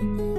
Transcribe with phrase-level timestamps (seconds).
[0.00, 0.37] What's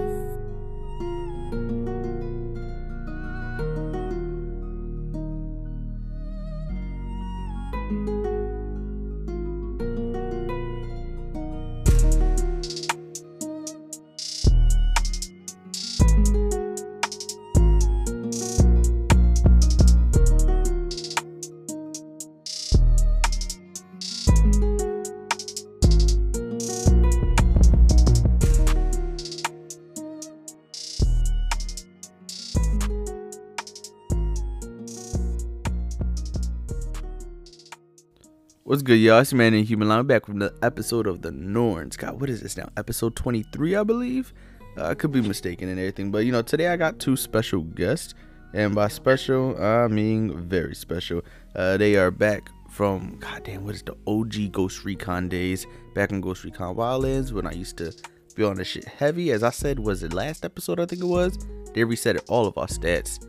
[38.90, 39.20] good, y'all?
[39.20, 41.96] It's Man and Human Line back from the episode of the Norns.
[41.96, 42.70] God, what is this now?
[42.76, 44.34] Episode 23, I believe.
[44.76, 47.62] Uh, I could be mistaken and everything, but you know, today I got two special
[47.62, 48.16] guests,
[48.56, 51.22] and by special, I mean very special.
[51.56, 55.68] Uh, they are back from goddamn, what is the OG Ghost Recon days?
[55.94, 57.94] Back in Ghost Recon Wildlands when I used to
[58.34, 59.32] be on this shit heavy.
[59.32, 60.80] As I said, was it last episode?
[60.80, 61.38] I think it was.
[61.76, 63.24] They reset all of our stats.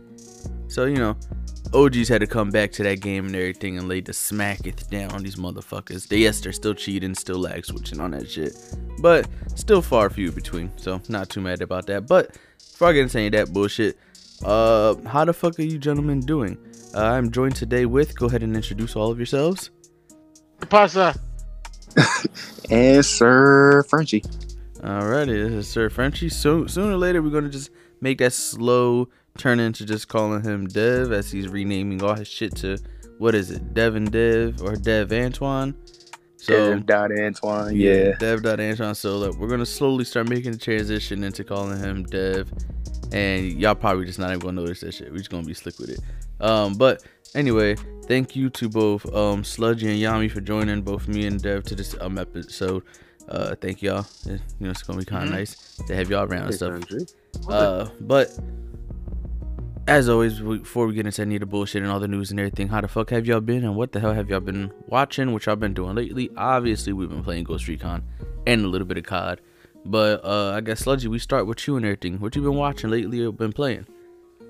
[0.68, 1.18] So you know,
[1.72, 5.12] OGs had to come back to that game and everything and lay the smacketh down
[5.12, 6.08] on these motherfuckers.
[6.08, 8.52] They, yes, they're still cheating, still lag switching on that shit.
[8.98, 10.72] But still far few between.
[10.76, 12.08] So not too mad about that.
[12.08, 13.98] But before I get into any of that bullshit,
[14.44, 16.58] uh how the fuck are you gentlemen doing?
[16.94, 19.70] Uh, I'm joined today with go ahead and introduce all of yourselves.
[20.68, 21.14] Pasa.
[22.70, 24.22] and Sir Frenchy.
[24.78, 26.30] Alrighty, this is Sir Frenchy.
[26.30, 30.66] So sooner or later we're gonna just make that slow turn into just calling him
[30.66, 32.78] Dev as he's renaming all his shit to
[33.18, 35.74] what is it, Devon Dev or Dev Antoine.
[36.36, 38.16] So Dev dot Antoine, yeah.
[38.16, 38.94] Dev dot Antoine.
[38.94, 42.50] So look, we're gonna slowly start making the transition into calling him Dev,
[43.12, 45.10] and y'all probably just not even gonna notice that shit.
[45.10, 46.00] We're just gonna be slick with it.
[46.40, 51.26] Um, but anyway, thank you to both um Sludgy and Yami for joining both me
[51.26, 52.84] and Dev to this um episode.
[53.28, 54.06] Uh, thank y'all.
[54.24, 55.38] You know, it's gonna be kind of mm-hmm.
[55.38, 56.82] nice to have y'all around and stuff.
[57.48, 58.36] Uh, but
[59.86, 62.38] as always, before we get into any of the bullshit and all the news and
[62.38, 65.32] everything, how the fuck have y'all been and what the hell have y'all been watching?
[65.32, 66.30] What y'all been doing lately?
[66.36, 68.02] Obviously, we've been playing Ghost Recon
[68.46, 69.40] and a little bit of COD.
[69.84, 72.20] But uh, I guess Sludgy, we start with you and everything.
[72.20, 73.86] What you been watching lately or been playing?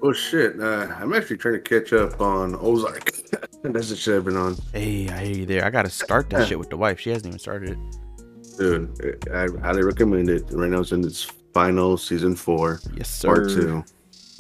[0.03, 0.59] Oh shit!
[0.59, 3.13] Uh, I'm actually trying to catch up on Ozark.
[3.63, 4.57] That's the shit I've been on.
[4.73, 5.65] Hey, I hear you there.
[5.65, 6.99] I gotta start that shit with the wife.
[6.99, 8.59] She hasn't even started it.
[8.59, 10.45] Dude, I highly recommend it.
[10.51, 12.81] Right now it's in its final season four.
[12.97, 13.29] Yes, sir.
[13.29, 13.85] Part two.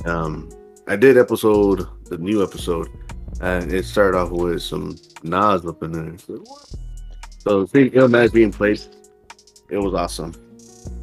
[0.06, 0.50] Um,
[0.90, 2.88] I did episode the new episode,
[3.40, 6.18] and it started off with some Nas up in there.
[6.18, 6.44] So,
[7.38, 8.96] so seeing Illmatic being placed,
[9.68, 10.34] it was awesome.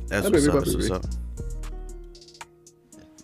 [0.08, 0.56] That's what's up.
[0.56, 1.06] That's what's up.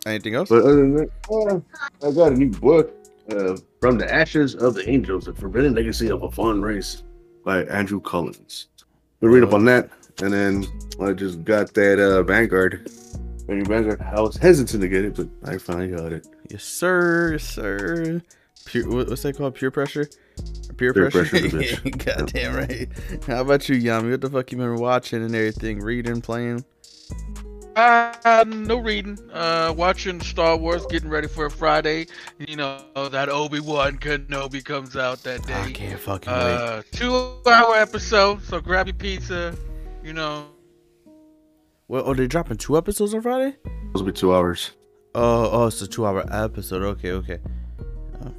[0.06, 0.48] Anything else?
[0.48, 2.94] But other than that, uh, I got a new book,
[3.30, 7.04] uh, "From the Ashes of the Angels: The Forbidden Legacy of a Fallen Race"
[7.44, 8.68] by Andrew Collins.
[9.20, 9.90] We read up on that,
[10.22, 10.66] and then
[11.02, 12.90] I just got that uh, Vanguard
[13.48, 14.02] Vanguard.
[14.02, 16.28] I was hesitant to get it, but I finally got it.
[16.54, 17.32] Yes, sir.
[17.32, 18.22] Yes, sir.
[18.66, 19.56] Pure, what's that called?
[19.56, 20.08] Pure pressure?
[20.78, 21.50] Pure, Pure pressure.
[21.50, 22.88] pressure Goddamn right.
[23.26, 24.12] How about you, Yami?
[24.12, 25.80] What the fuck you been watching and everything?
[25.80, 26.64] Reading, playing?
[27.76, 29.18] Uh, no reading.
[29.32, 32.06] Uh, watching Star Wars, getting ready for a Friday.
[32.38, 35.56] You know that Obi Wan Kenobi comes out that day.
[35.60, 36.92] I can't fucking uh, wait.
[36.92, 37.16] Two
[37.48, 39.58] hour episode, so grab your pizza.
[40.04, 40.46] You know,
[41.88, 43.58] well, are they dropping two episodes on Friday?
[43.94, 44.74] Those will be two hours.
[45.16, 46.82] Oh, oh, it's a two-hour episode.
[46.82, 47.40] Okay, okay.
[48.20, 48.30] Uh,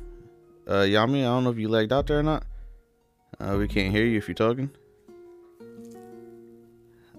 [0.67, 2.45] uh, Yami, I don't know if you lagged out there or not.
[3.39, 4.71] Uh, we can't hear you if you're talking.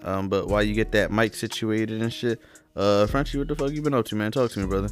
[0.03, 2.41] Um, but while you get that mic situated and shit,
[2.75, 4.31] uh, Frenchy, what the fuck you been up to, man?
[4.31, 4.89] Talk to me, brother.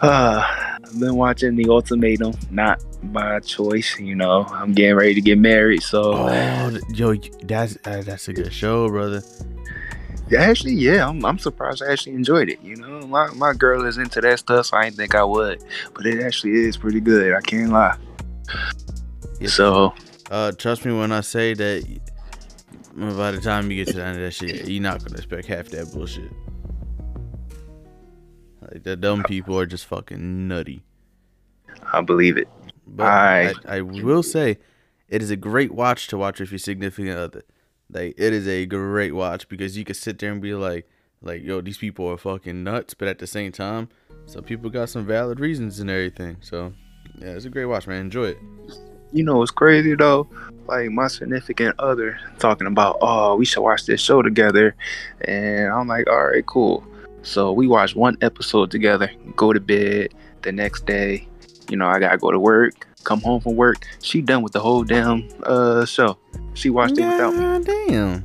[0.00, 0.44] Uh,
[0.84, 2.82] I've been watching The Ultimatum, not
[3.12, 3.98] by choice.
[3.98, 6.14] You know, I'm getting ready to get married, so.
[6.14, 9.22] Oh, yo, that's uh, that's a good show, brother.
[10.34, 12.60] Actually, yeah, I'm, I'm surprised I actually enjoyed it.
[12.62, 15.62] You know, my, my girl is into that stuff, so I didn't think I would.
[15.94, 17.34] But it actually is pretty good.
[17.34, 17.96] I can't lie.
[19.40, 19.48] Yeah.
[19.48, 19.94] So,
[20.30, 22.00] uh, trust me when I say that.
[22.98, 25.46] By the time you get to the end of that shit, you're not gonna expect
[25.48, 26.32] half that bullshit.
[28.62, 30.82] Like the dumb people are just fucking nutty.
[31.92, 32.48] I believe it.
[32.86, 34.56] But I, I, I will say,
[35.10, 37.42] it is a great watch to watch with your significant other.
[37.90, 40.88] Like it is a great watch because you can sit there and be like,
[41.22, 43.88] like yo, these people are fucking nuts, but at the same time,
[44.26, 46.36] some people got some valid reasons and everything.
[46.40, 46.72] So
[47.18, 48.02] yeah, it's a great watch, man.
[48.02, 48.38] Enjoy it.
[49.12, 50.28] You know what's crazy though?
[50.66, 54.74] Like my significant other talking about, oh, we should watch this show together,
[55.22, 56.84] and I'm like, all right, cool.
[57.22, 60.12] So we watch one episode together, go to bed.
[60.42, 61.26] The next day,
[61.68, 64.60] you know, I gotta go to work come home from work, she done with the
[64.60, 66.18] whole damn uh show.
[66.54, 67.64] She watched it without me.
[67.64, 68.24] Damn.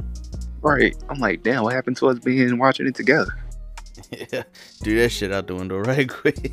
[0.62, 0.96] Right.
[1.10, 3.34] I'm like, damn, what happened to us being watching it together?
[4.12, 4.44] Yeah,
[4.84, 6.52] do that shit out the window right quick.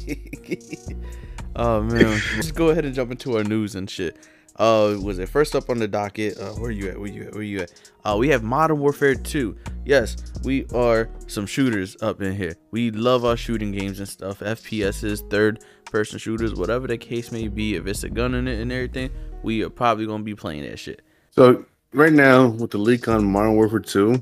[1.56, 4.16] oh man, just go ahead and jump into our news and shit.
[4.58, 6.37] Uh, was it first up on the docket?
[6.37, 6.99] Uh, where you at?
[6.99, 7.34] Where you at?
[7.34, 7.72] Where you at?
[8.05, 9.56] Uh, we have Modern Warfare 2.
[9.84, 12.56] Yes, we are some shooters up in here.
[12.72, 14.40] We love our shooting games and stuff.
[14.40, 17.76] FPSs, third person shooters, whatever the case may be.
[17.76, 19.10] If it's a gun in it and everything,
[19.43, 21.02] we are probably gonna be playing that shit.
[21.31, 24.20] So right now, with the leak on Modern Warfare 2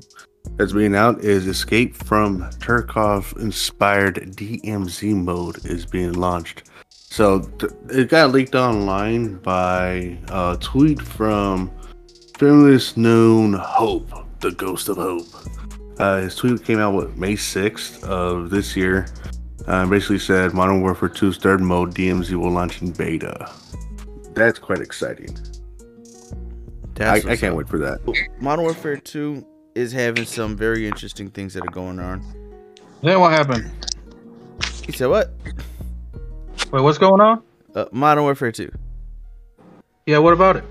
[0.55, 6.63] that's being out, is Escape from Tarkov inspired DMZ mode is being launched.
[7.09, 11.71] So th- it got leaked online by a tweet from
[12.37, 14.11] fearless known Hope,
[14.41, 15.25] the Ghost of Hope.
[15.99, 19.07] Uh, his tweet came out what May 6th of this year.
[19.65, 23.51] Uh, basically said Modern Warfare 2's third mode DMZ will launch in beta.
[24.33, 25.35] That's quite exciting.
[25.35, 27.57] I, That's I what's can't up.
[27.57, 27.99] wait for that.
[28.39, 29.45] Modern Warfare 2
[29.75, 32.21] is having some very interesting things that are going on.
[33.01, 33.71] Then what happened?
[34.85, 35.33] He said what?
[36.71, 37.41] Wait, what's going on?
[37.73, 38.69] Uh, Modern Warfare 2.
[40.05, 40.63] Yeah, what about it?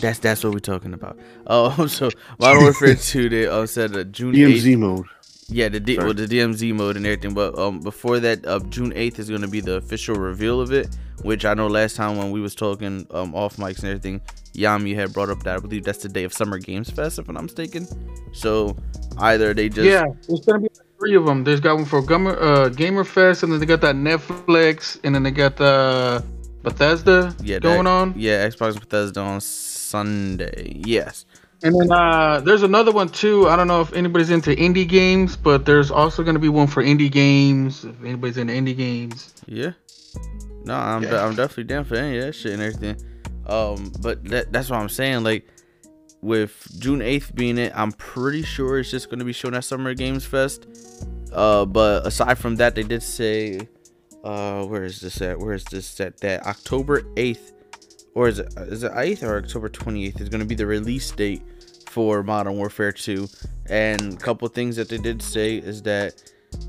[0.00, 1.18] That's that's what we're talking about.
[1.46, 4.56] Oh, so Modern Warfare 2 they uh, said uh, June 8th.
[4.56, 5.06] DMZ mode.
[5.48, 7.32] Yeah, the D- well, the DMZ mode and everything.
[7.32, 10.72] But um, before that, uh, June 8th is going to be the official reveal of
[10.72, 10.94] it.
[11.22, 14.20] Which I know last time when we was talking um off mics and everything,
[14.54, 17.28] Yami had brought up that I believe that's the day of Summer Games Fest, if
[17.28, 17.86] I'm not mistaken.
[18.34, 18.76] So
[19.18, 20.68] either they just yeah, there's gonna be
[20.98, 21.44] three of them.
[21.44, 25.14] There's got one for Gamer, uh, Gamer Fest, and then they got that Netflix, and
[25.14, 26.24] then they got the
[26.62, 28.14] Bethesda yeah going that- on.
[28.16, 30.80] Yeah, Xbox Bethesda on Sunday.
[30.84, 31.24] Yes.
[31.62, 33.48] And then uh, there's another one too.
[33.48, 36.82] I don't know if anybody's into indie games, but there's also gonna be one for
[36.82, 37.84] indie games.
[37.84, 39.72] If anybody's into indie games, Yeah.
[40.64, 41.24] No, I'm Yeah.
[41.24, 42.96] I'm definitely down for any of that shit and everything.
[43.46, 45.22] Um, but that that's what I'm saying.
[45.22, 45.46] Like
[46.26, 49.94] with June 8th being it, I'm pretty sure it's just gonna be shown at Summer
[49.94, 50.66] Games Fest.
[51.32, 53.60] Uh, but aside from that, they did say,
[54.24, 55.38] uh, where is this at?
[55.38, 56.18] Where is this at?
[56.18, 57.52] That October 8th,
[58.14, 61.42] or is it is it 8th or October 28th is gonna be the release date
[61.88, 63.28] for Modern Warfare 2.
[63.70, 66.22] And a couple things that they did say is that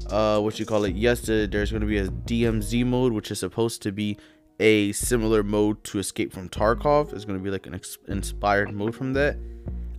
[0.10, 3.40] uh what you call it yes there's going to be a dmz mode which is
[3.40, 4.18] supposed to be
[4.60, 7.14] a similar mode to escape from tarkov.
[7.14, 9.38] It's going to be like an ex- inspired mode from that.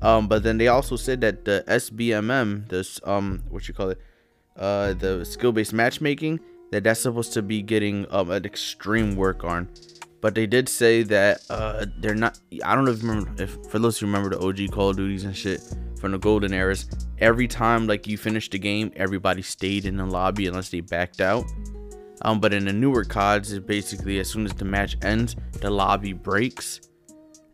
[0.02, 4.00] Um but then they also said that the sbmm this um what you call it
[4.56, 6.38] uh the skill-based matchmaking
[6.70, 9.68] that that's supposed to be getting um an extreme work on.
[10.20, 13.80] But they did say that uh they're not i don't know if remember if for
[13.80, 15.60] those who remember the og call of duties and shit
[15.98, 16.86] from the golden eras
[17.18, 21.20] every time like you finished the game everybody stayed in the lobby unless they backed
[21.20, 21.44] out
[22.22, 25.70] um but in the newer cods it basically as soon as the match ends the
[25.70, 26.80] lobby breaks.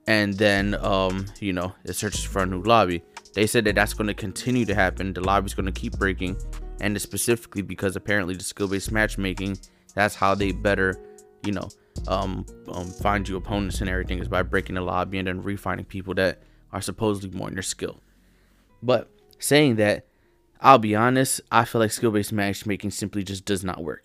[0.06, 3.02] And then um you know it searches for a new lobby.
[3.34, 5.12] They said that that's going to continue to happen.
[5.12, 6.36] The lobby's going to keep breaking.
[6.80, 9.58] And it's specifically because apparently the skill-based matchmaking
[9.94, 11.00] that's how they better
[11.44, 11.68] you know
[12.08, 15.86] um, um find you opponents and everything is by breaking the lobby and then refinding
[15.86, 18.00] people that are supposedly more in their skill.
[18.82, 19.08] But
[19.38, 20.06] saying that,
[20.60, 24.04] I'll be honest, I feel like skill based matchmaking simply just does not work.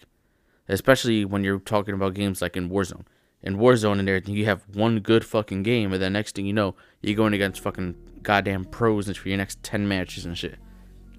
[0.70, 3.04] Especially when you're talking about games like in Warzone.
[3.42, 6.54] In Warzone and everything, you have one good fucking game, and then next thing you
[6.54, 10.58] know, you're going against fucking goddamn pros for your next 10 matches and shit.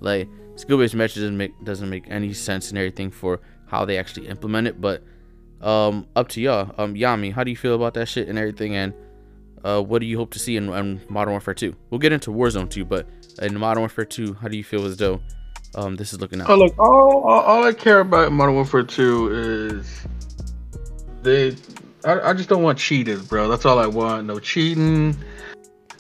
[0.00, 3.98] Like, skill based matches doesn't make, doesn't make any sense and everything for how they
[3.98, 5.02] actually implement it, but
[5.60, 6.74] um, up to y'all.
[6.78, 8.74] Um, Yami, how do you feel about that shit and everything?
[8.76, 8.94] And
[9.64, 11.74] uh, what do you hope to see in, in Modern Warfare 2?
[11.90, 13.08] We'll get into Warzone 2, but
[13.42, 15.20] in Modern Warfare 2, how do you feel as though
[15.74, 16.50] um, this is looking out?
[16.50, 20.06] Oh, look, all, all, all I care about in Modern Warfare 2 is
[21.22, 21.56] they.
[22.04, 23.48] I, I just don't want cheaters, bro.
[23.48, 24.26] That's all I want.
[24.26, 25.16] No cheating.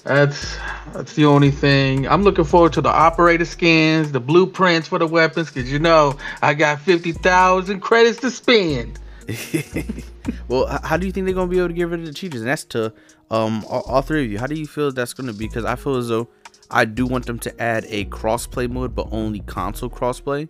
[0.04, 0.56] That's
[0.94, 2.08] that's the only thing.
[2.08, 6.16] I'm looking forward to the operator skins, the blueprints for the weapons, because you know
[6.40, 8.98] I got fifty thousand credits to spend.
[10.48, 12.40] well, how do you think they're gonna be able to get rid of the cheaters?
[12.40, 12.94] And that's to
[13.30, 14.38] um all, all three of you.
[14.38, 15.46] How do you feel that's gonna be?
[15.46, 16.28] Because I feel as though
[16.70, 20.48] I do want them to add a crossplay mode, but only console crossplay.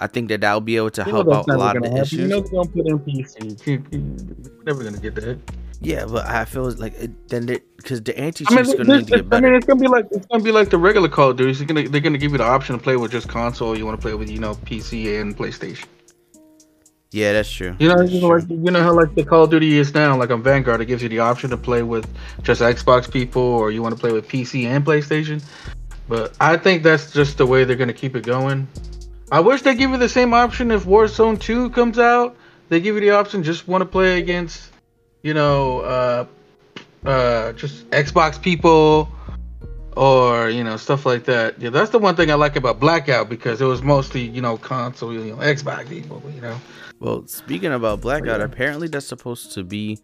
[0.00, 1.98] I think that that'll be able to You help out a lot of gonna the
[2.00, 2.18] happen.
[2.18, 2.30] You issues.
[2.30, 3.66] know they're gonna put in PC.
[3.66, 4.16] You- you-
[4.54, 5.38] You're never gonna get that.
[5.80, 9.10] Yeah, but I feel like it, then because the anti I mean, cheat's gonna this-
[9.10, 11.08] need to get I mean, it's gonna be like it's gonna be like the regular
[11.08, 11.50] Call of Duty.
[11.50, 13.76] It's gonna, they're gonna give you the option to play with just console.
[13.78, 15.86] You want to play with you know PC and PlayStation.
[17.10, 17.74] Yeah, that's true.
[17.78, 19.94] You know, That's you know, like, you know how like the Call of Duty is
[19.94, 22.06] now, like on Vanguard, it gives you the option to play with
[22.42, 25.42] just Xbox people, or you want to play with PC and PlayStation.
[26.06, 28.68] But I think that's just the way they're gonna keep it going.
[29.32, 32.36] I wish they give you the same option if Warzone 2 comes out.
[32.70, 34.70] They give you the option just want to play against,
[35.22, 36.26] you know, uh,
[37.06, 39.08] uh, just Xbox people,
[39.96, 41.58] or you know stuff like that.
[41.58, 44.58] Yeah, that's the one thing I like about Blackout because it was mostly you know
[44.58, 46.58] console, you know Xbox people, you know.
[47.00, 49.98] Well, speaking about Blackout, apparently that's supposed to be.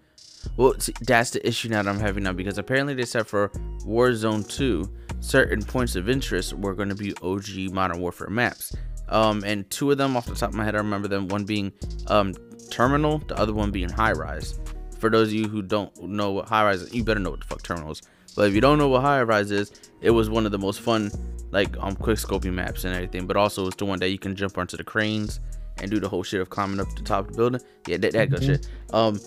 [0.56, 3.48] Well, see, that's the issue now that I'm having now because apparently they said for
[3.86, 4.88] Warzone 2,
[5.20, 8.76] certain points of interest were going to be OG Modern Warfare maps.
[9.08, 11.28] Um, and two of them off the top of my head, I remember them.
[11.28, 11.72] One being
[12.08, 12.34] um,
[12.70, 14.58] Terminal, the other one being High Rise.
[14.98, 17.40] For those of you who don't know what High Rise is, you better know what
[17.40, 18.02] the fuck Terminal is.
[18.36, 20.80] But if you don't know what High Rise is, it was one of the most
[20.80, 21.10] fun,
[21.50, 23.26] like um, quick scoping maps and everything.
[23.26, 25.40] But also, it's the one that you can jump onto the cranes
[25.78, 27.60] and do the whole shit of climbing up the top of the building.
[27.86, 28.68] Yeah, that, that good shit.
[28.92, 29.20] Um,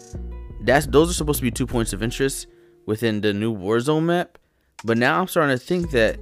[0.61, 2.47] that's those are supposed to be two points of interest
[2.85, 4.37] within the new Warzone map.
[4.83, 6.19] But now I'm starting to think that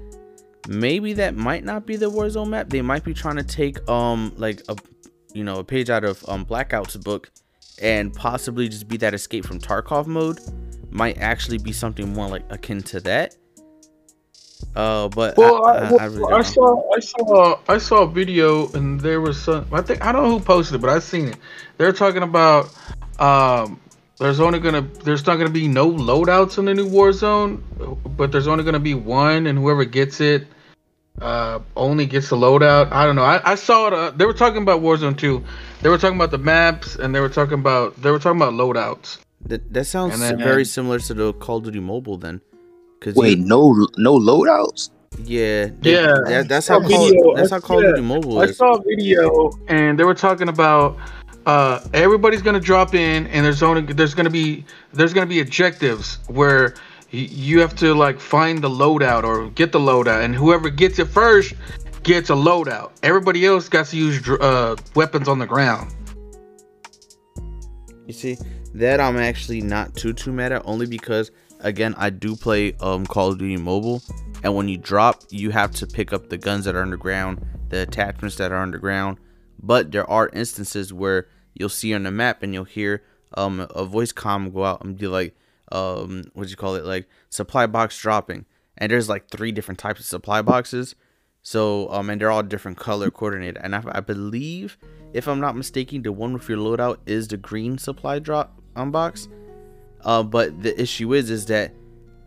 [0.67, 2.70] maybe that might not be the Warzone map.
[2.70, 4.75] They might be trying to take um like a
[5.34, 7.32] you know a page out of um Blackout's book
[7.82, 10.39] and possibly just be that escape from Tarkov mode.
[10.89, 13.36] Might actually be something more like akin to that.
[14.75, 18.03] Uh, but Well, I, I, I, well, I really I saw, I saw, I saw
[18.03, 19.65] a video, and there was some.
[19.72, 21.38] I think I don't know who posted it, but I seen it.
[21.77, 22.74] They're talking about,
[23.19, 23.79] um,
[24.19, 27.62] there's only gonna, there's not gonna be no loadouts in the new Warzone,
[28.17, 30.48] but there's only gonna be one, and whoever gets it,
[31.22, 32.91] uh, only gets the loadout.
[32.91, 33.24] I don't know.
[33.24, 33.93] I, I saw it.
[33.93, 35.43] Uh, they were talking about Warzone 2.
[35.81, 38.53] They were talking about the maps, and they were talking about, they were talking about
[38.53, 39.19] loadouts.
[39.45, 42.41] That, that sounds then- very similar to the Call of Duty Mobile then.
[43.02, 44.90] Cause Wait, you, no, no loadouts.
[45.24, 46.14] yeah, Yeah.
[46.28, 47.36] that, that's how saw Call, video.
[47.36, 47.90] that's how Call yeah.
[47.90, 50.98] of Duty Mobile I saw a video and they were talking about
[51.46, 56.18] uh, everybody's gonna drop in and there's only there's gonna be there's gonna be objectives
[56.28, 56.74] where
[57.14, 60.98] y- you have to like find the loadout or get the loadout and whoever gets
[60.98, 61.54] it first
[62.02, 62.92] gets a loadout.
[63.04, 65.94] Everybody else got to use uh, weapons on the ground.
[68.08, 68.38] You see,
[68.75, 73.06] that I'm actually not too too mad at, only because again I do play um
[73.06, 74.02] Call of Duty Mobile,
[74.44, 77.82] and when you drop, you have to pick up the guns that are underground, the
[77.82, 79.18] attachments that are underground.
[79.62, 83.04] But there are instances where you'll see on the map and you'll hear
[83.36, 85.36] um a voice comm go out and be like
[85.72, 88.46] um what do you call it like supply box dropping,
[88.78, 90.96] and there's like three different types of supply boxes.
[91.42, 94.78] So um and they're all different color coordinated, and I, I believe
[95.14, 99.28] if I'm not mistaken, the one with your loadout is the green supply drop unbox.
[100.06, 101.74] Uh, but the issue is, is that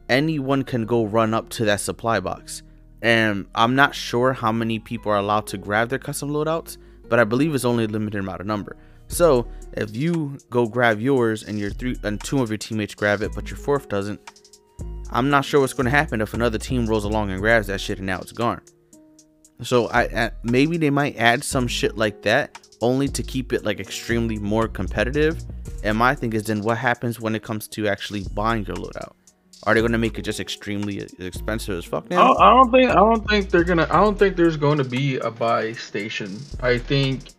[0.09, 2.63] anyone can go run up to that supply box,
[3.03, 6.77] and I'm not sure how many people are allowed to grab their custom loadouts,
[7.09, 8.77] but I believe it's only a limited amount of number.
[9.09, 13.23] So if you go grab yours and your three and two of your teammates grab
[13.23, 14.21] it, but your fourth doesn't,
[15.11, 17.81] I'm not sure what's going to happen if another team rolls along and grabs that
[17.81, 18.61] shit and now it's gone.
[19.63, 23.65] So I, I maybe they might add some shit like that only to keep it
[23.65, 25.43] like extremely more competitive.
[25.83, 29.13] And my thing is then what happens when it comes to actually buying your loadout?
[29.65, 32.35] Are they gonna make it just extremely expensive as fuck now?
[32.37, 33.89] I don't think I don't think they're gonna.
[33.91, 36.39] I don't think there's going to be a buy station.
[36.61, 37.31] I think.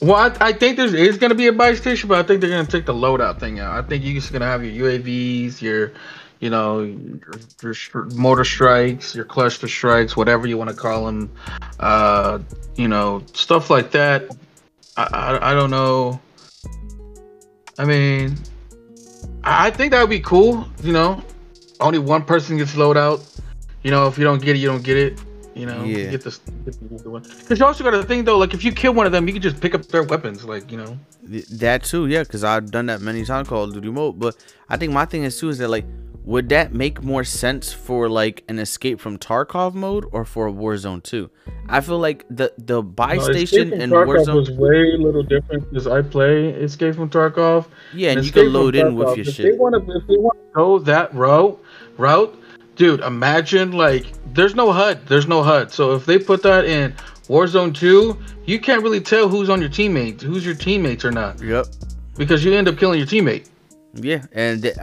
[0.00, 2.50] Well, I, I think there's is gonna be a buy station, but I think they're
[2.50, 3.76] gonna take the loadout thing out.
[3.76, 5.92] I think you're just gonna have your UAVs, your,
[6.40, 11.30] you know, your, your mortar strikes, your cluster strikes, whatever you want to call them.
[11.78, 12.38] Uh,
[12.76, 14.34] you know, stuff like that.
[14.96, 16.20] I, I I don't know.
[17.78, 18.36] I mean,
[19.44, 20.66] I think that would be cool.
[20.82, 21.22] You know,
[21.80, 23.20] only one person gets loadout.
[23.82, 25.18] You know, if you don't get it, you don't get it.
[25.54, 26.10] You know, Yeah.
[26.10, 26.38] get this.
[26.64, 27.22] Get the one.
[27.22, 29.32] Because you also got to think though, like if you kill one of them, you
[29.32, 30.44] can just pick up their weapons.
[30.44, 30.98] Like you know.
[31.52, 34.18] That too, yeah, because I've done that many times Call of Duty mode.
[34.18, 34.36] But
[34.68, 35.84] I think my thing is too is that like,
[36.24, 41.02] would that make more sense for like an escape from Tarkov mode or for Warzone
[41.02, 41.30] 2?
[41.68, 45.68] I feel like the the buy No, station and Tarkov Warzone, was way little different
[45.70, 47.66] because I play Escape from Tarkov.
[47.94, 49.52] yeah, and you can load in with your if shit.
[49.52, 51.62] They want to, if they want to go that route,
[51.96, 52.36] route,
[52.76, 53.00] dude.
[53.00, 55.72] Imagine like there's no HUD, there's no HUD.
[55.72, 56.92] So if they put that in
[57.28, 61.40] Warzone 2, you can't really tell who's on your teammates, who's your teammates or not,
[61.40, 61.66] Yep.
[62.16, 63.48] because you end up killing your teammate.
[63.94, 64.76] Yeah, and th-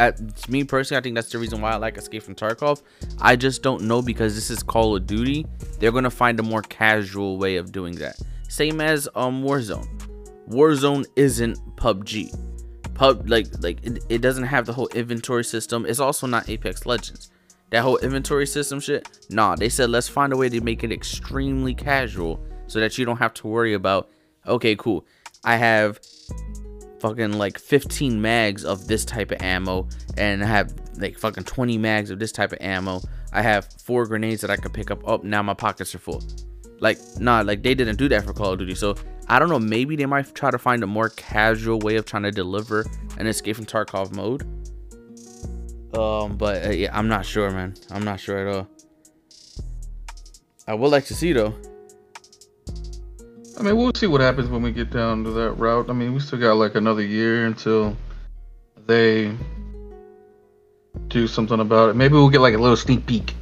[0.49, 2.81] me personally, I think that's the reason why I like Escape from Tarkov.
[3.19, 5.45] I just don't know because this is Call of Duty.
[5.79, 8.17] They're gonna find a more casual way of doing that.
[8.49, 9.87] Same as um Warzone.
[10.49, 12.37] Warzone isn't PUBG.
[12.93, 15.85] Pub like like it, it doesn't have the whole inventory system.
[15.85, 17.31] It's also not Apex Legends.
[17.69, 19.25] That whole inventory system shit.
[19.29, 23.05] Nah, they said let's find a way to make it extremely casual so that you
[23.05, 24.09] don't have to worry about.
[24.45, 25.05] Okay, cool.
[25.43, 25.99] I have
[26.99, 29.87] fucking like 15 mags of this type of ammo
[30.17, 33.01] and I have like fucking 20 mags of this type of ammo.
[33.31, 35.01] I have four grenades that I can pick up.
[35.05, 36.23] Oh, now my pockets are full.
[36.79, 38.75] Like, nah, like they didn't do that for Call of Duty.
[38.75, 38.95] So
[39.27, 39.59] I don't know.
[39.59, 42.85] Maybe they might try to find a more casual way of trying to deliver
[43.17, 44.43] an escape from Tarkov mode.
[45.95, 47.75] Um, but uh, yeah, I'm not sure, man.
[47.91, 48.67] I'm not sure at all.
[50.67, 51.55] I would like to see though.
[53.57, 55.89] I mean, we'll see what happens when we get down to that route.
[55.89, 57.97] I mean, we still got like another year until
[58.85, 59.35] they
[61.07, 61.95] do something about it.
[61.95, 63.33] Maybe we'll get like a little sneak peek.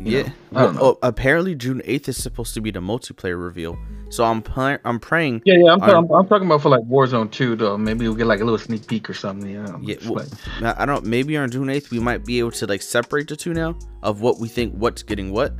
[0.00, 0.22] Yeah.
[0.22, 0.28] know?
[0.28, 0.98] I don't Well, know.
[1.02, 3.78] oh, apparently June eighth is supposed to be the multiplayer reveal.
[4.10, 5.42] So I'm pl- I'm praying.
[5.44, 5.72] Yeah, yeah.
[5.72, 7.78] I'm, I'm- I'm, talking about for like Warzone 2, though.
[7.78, 9.48] Maybe we'll get like a little sneak peek or something.
[9.48, 9.78] You know?
[9.80, 10.26] Yeah, well,
[10.60, 11.06] like- I don't.
[11.06, 14.20] Maybe on June eighth we might be able to like separate the two now of
[14.20, 15.52] what we think what's getting what.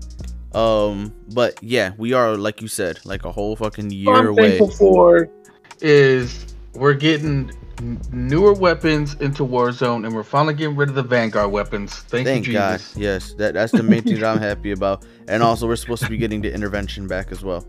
[0.54, 4.26] Um, but yeah, we are like you said, like a whole fucking What year I'm
[4.26, 4.58] away.
[4.58, 5.28] thankful for
[5.80, 7.50] is we're getting
[8.12, 11.94] newer weapons into Warzone, and we're finally getting rid of the Vanguard weapons.
[11.94, 12.78] Thank, Thank you, God.
[12.78, 12.96] Jesus.
[12.96, 15.04] Yes, that that's the main thing that I'm happy about.
[15.28, 17.66] And also, we're supposed to be getting the intervention back as well.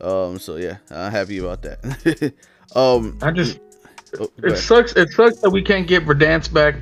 [0.00, 2.34] Um, so yeah, I'm happy about that.
[2.74, 3.60] um, I just
[4.18, 4.92] oh, it sucks.
[4.96, 6.76] It sucks that we can't get Verdansk back.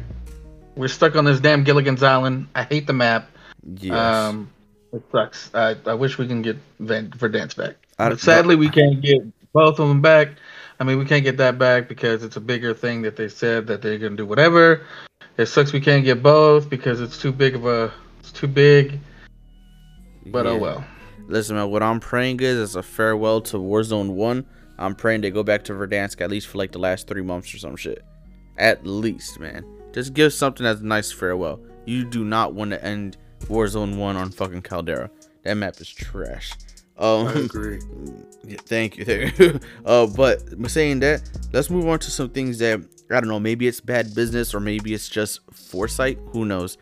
[0.74, 2.48] We're stuck on this damn Gilligan's Island.
[2.54, 3.30] I hate the map.
[3.76, 3.94] yes.
[3.94, 4.50] Um,
[4.92, 5.50] it sucks.
[5.54, 7.76] I, I wish we can get Van, Verdansk back.
[7.98, 9.18] I- But sadly, we can't get
[9.52, 10.30] both of them back.
[10.80, 13.66] I mean, we can't get that back because it's a bigger thing that they said
[13.68, 14.82] that they're gonna do whatever.
[15.36, 17.92] It sucks we can't get both because it's too big of a.
[18.20, 18.98] It's too big.
[20.26, 20.84] But oh well.
[21.28, 24.44] Listen, man, what I'm praying is as a farewell to Warzone 1,
[24.78, 27.54] I'm praying they go back to Verdansk at least for like the last three months
[27.54, 28.04] or some shit.
[28.58, 29.64] At least, man.
[29.92, 31.60] Just give something that's a nice farewell.
[31.86, 33.16] You do not want to end
[33.48, 35.10] Warzone 1 on fucking Caldera.
[35.42, 36.52] That map is trash.
[36.98, 37.80] Um, I agree.
[38.44, 39.60] Yeah, thank you.
[39.84, 42.80] Uh, but saying that, let's move on to some things that
[43.10, 43.40] I don't know.
[43.40, 46.18] Maybe it's bad business or maybe it's just foresight.
[46.32, 46.78] Who knows?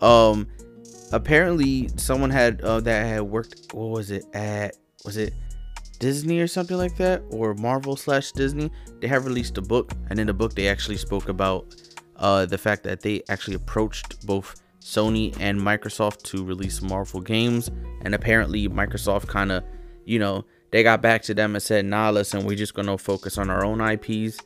[0.00, 0.46] Um,
[1.12, 3.72] apparently someone had uh, that had worked.
[3.72, 4.76] What was it at?
[5.04, 5.34] Was it
[5.98, 8.70] Disney or something like that, or Marvel slash Disney?
[9.00, 11.74] They have released a book, and in the book they actually spoke about
[12.16, 17.70] uh, the fact that they actually approached both Sony and Microsoft to release Marvel games,
[18.02, 19.62] and apparently Microsoft kind of,
[20.04, 23.38] you know, they got back to them and said, "Nah, listen, we're just gonna focus
[23.38, 24.38] on our own IPs,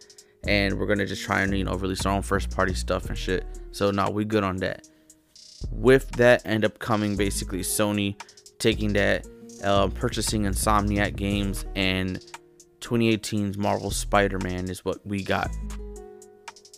[0.47, 3.17] and we're gonna just try and you know release our own first party stuff and
[3.17, 4.89] shit." So now we good on that.
[5.71, 8.21] With that, end up coming basically Sony
[8.59, 9.27] taking that,
[9.65, 12.21] uh, purchasing Insomniac Games and
[12.81, 15.51] 2018's Marvel Spider-Man is what we got.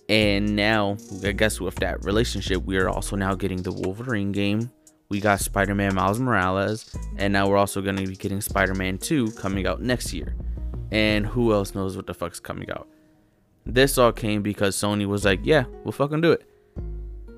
[0.09, 4.71] And now, I guess with that relationship, we are also now getting the Wolverine game.
[5.11, 8.75] We got Spider Man Miles Morales, and now we're also going to be getting Spider
[8.75, 10.35] Man 2 coming out next year.
[10.91, 12.89] And who else knows what the fuck's coming out?
[13.67, 16.49] This all came because Sony was like, yeah, we'll fucking do it.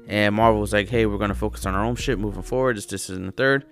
[0.07, 2.77] And Marvel was like, hey, we're going to focus on our own shit moving forward.
[2.77, 3.67] This, this, and the third.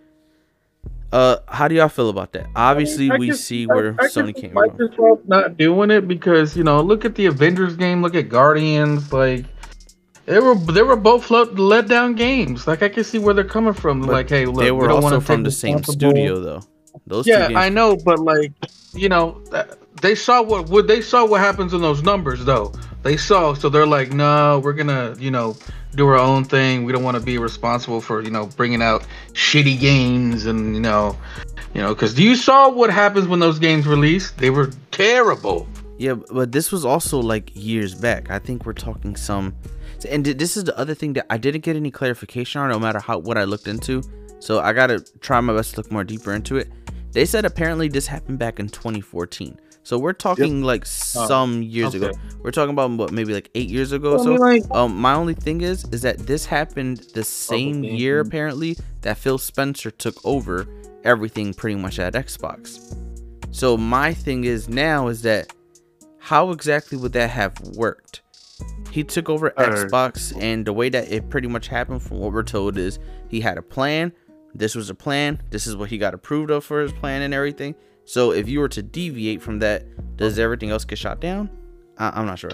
[1.11, 2.47] Uh, how do y'all feel about that?
[2.55, 4.69] Obviously, I we can- see where I Sony came from.
[4.69, 9.13] Microsoft not doing it because you know, look at the Avengers game, look at Guardians,
[9.13, 9.47] like
[10.27, 12.67] they were they were both let, let down games.
[12.67, 14.01] Like I can see where they're coming from.
[14.01, 16.61] But like, hey, look, they were don't also from the same studio, though.
[17.07, 18.53] Those Yeah, I know, but like,
[18.93, 19.41] you know,
[20.03, 22.73] they saw what what they saw what happens in those numbers though.
[23.03, 25.57] They saw, so they're like, no, we're gonna, you know,
[25.95, 26.85] do our own thing.
[26.85, 30.81] We don't want to be responsible for, you know, bringing out shitty games and you
[30.81, 31.17] know,
[31.75, 34.31] you know, because you saw what happens when those games release.
[34.33, 35.67] They were terrible.
[35.99, 38.31] Yeah, but this was also like years back.
[38.31, 39.55] I think we're talking some,
[40.09, 43.01] and this is the other thing that I didn't get any clarification on, no matter
[43.01, 44.03] how what I looked into.
[44.39, 46.71] So I gotta try my best to look more deeper into it.
[47.13, 49.59] They said apparently this happened back in 2014.
[49.89, 52.11] So we're talking like some years ago.
[52.43, 54.13] We're talking about what maybe like eight years ago.
[54.13, 57.25] or I so mean, like- um, my only thing is, is that this happened the
[57.25, 57.97] same Probably.
[57.97, 60.67] year apparently that Phil Spencer took over
[61.05, 62.95] everything pretty much at Xbox.
[63.51, 65.55] So my thing is now is that
[66.19, 68.21] how exactly would that have worked?
[68.91, 72.35] He took over Uh, Xbox, and the way that it pretty much happened, from what
[72.35, 72.99] we're told, is
[73.29, 74.13] he had a plan.
[74.55, 75.41] This was a plan.
[75.49, 77.75] This is what he got approved of for his plan and everything.
[78.09, 79.85] So if you were to deviate from that,
[80.17, 81.51] does everything else get shot down?
[81.99, 82.51] I- I'm not sure.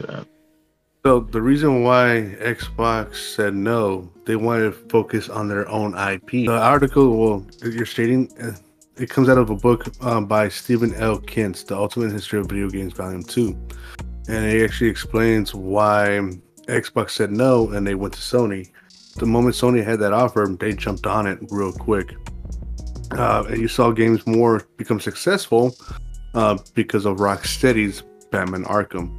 [1.07, 6.47] So the reason why Xbox said no, they wanted to focus on their own IP.
[6.47, 8.57] The article, well, you're stating, uh,
[8.97, 11.19] it comes out of a book um, by Steven L.
[11.19, 13.57] Kent, The Ultimate History of Video Games, Volume Two,
[14.27, 16.21] and it actually explains why
[16.67, 18.73] Xbox said no and they went to Sony.
[19.19, 22.17] The moment Sony had that offer, they jumped on it real quick,
[23.19, 25.75] uh, and you saw games more become successful
[26.35, 29.11] uh, because of Rocksteady's Batman Arkham.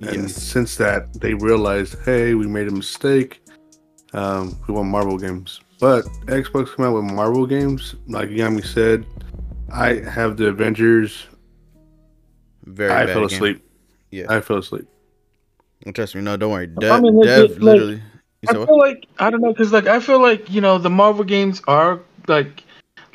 [0.00, 0.34] And Yes.
[0.36, 3.40] since that, they realized, hey, we made a mistake.
[4.12, 5.60] Um, we want Marvel games.
[5.80, 7.94] But Xbox come out with Marvel games.
[8.06, 9.04] Like Yami said,
[9.72, 11.26] I have the Avengers.
[12.64, 13.36] Very I bad fell game.
[13.36, 13.70] asleep.
[14.10, 14.26] Yeah.
[14.28, 14.86] I fell asleep.
[15.94, 16.70] Trust me, no, don't worry.
[16.82, 18.02] I mean, Dev like- literally.
[18.42, 18.68] You I said what?
[18.68, 21.60] feel like I don't know because like I feel like you know the Marvel games
[21.66, 22.62] are like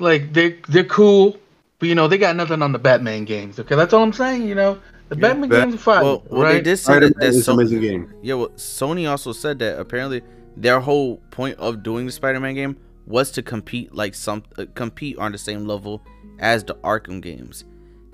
[0.04, 1.38] like they they're cool,
[1.80, 3.60] but you know they got nothing on the Batman games.
[3.60, 4.48] Okay, that's all I'm saying.
[4.48, 6.64] You know, the Yeah, Batman Bat- games are fine, Well, well they right?
[6.64, 8.14] did say that, Spider-Man that is an so- amazing game.
[8.22, 10.22] Yeah, well, Sony also said that apparently
[10.56, 15.18] their whole point of doing the Spider-Man game was to compete like some uh, compete
[15.18, 16.02] on the same level
[16.40, 17.66] as the Arkham games,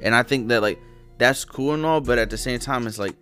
[0.01, 0.79] and I think that like
[1.17, 3.15] that's cool and all, but at the same time, it's like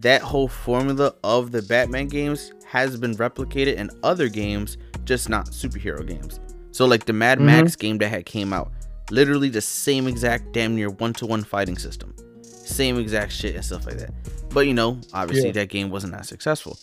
[0.00, 5.46] that whole formula of the Batman games has been replicated in other games, just not
[5.46, 6.40] superhero games.
[6.74, 7.44] So like the Mad Mhm.
[7.44, 8.72] Max game that had came out,
[9.10, 13.98] literally the same exact damn near one-to-one fighting system, same exact shit and stuff like
[13.98, 14.12] that.
[14.52, 15.52] But you know, obviously Yeah.
[15.52, 16.76] that game wasn't that successful.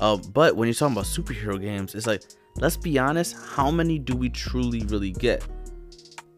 [0.00, 2.22] Uh, but when you're talking about superhero games, it's like,
[2.56, 5.42] let's be honest, how many do we truly really get?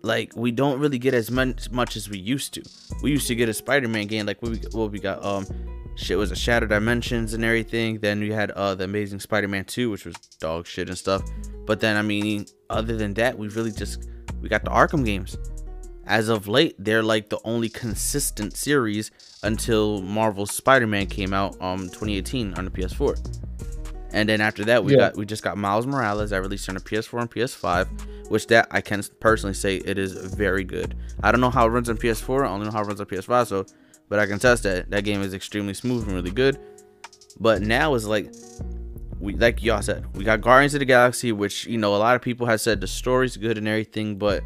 [0.03, 2.63] Like, we don't really get as much, much as we used to.
[3.03, 5.47] We used to get a Spider-Man game, like what we, what we got, um,
[5.97, 7.99] shit was a Shattered Dimensions and everything.
[8.01, 11.23] Then we had uh the Amazing Spider-Man 2, which was dog shit and stuff.
[11.69, 14.09] But then I mean, other than that, we really just
[14.41, 15.37] we got the Arkham games.
[16.07, 19.11] As of late, they're like the only consistent series
[19.43, 23.17] until Marvel's Spider-Man came out um 2018 on the PS4.
[24.15, 24.99] And then after that, we Yeah.
[24.99, 27.87] got we just got Miles Morales that released on the PS4 and PS5,
[28.31, 30.95] which that I can personally say it is very good.
[31.23, 33.07] I don't know how it runs on PS4, I only know how it runs on
[33.07, 33.67] PS5, so
[34.09, 36.59] but I can test that that game is extremely smooth and really good.
[37.39, 38.33] But now is like
[39.21, 42.17] we like y'all said, we got Guardians of the Galaxy, which you know a lot
[42.17, 44.43] of people have said the story's good and everything, but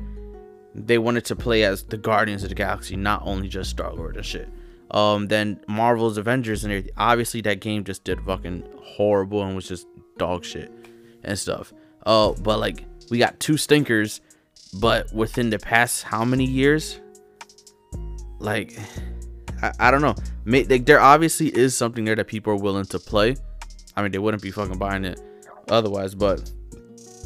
[0.75, 4.17] they wanted to play as the Guardians of the Galaxy, not only just Star Lord
[4.17, 4.49] and shit.
[4.91, 6.93] Um, then Marvel's Avengers and everything.
[6.97, 9.87] Obviously, that game just did fucking horrible and was just
[10.19, 10.71] dog shit
[11.23, 11.73] and stuff.
[12.05, 14.21] Uh, but like we got two stinkers,
[14.75, 17.01] but within the past how many years?
[18.39, 18.79] Like,
[19.63, 20.15] I, I don't know.
[20.45, 23.37] Like, there obviously is something there that people are willing to play.
[23.97, 25.21] I mean, they wouldn't be fucking buying it
[25.69, 26.15] otherwise.
[26.15, 26.51] But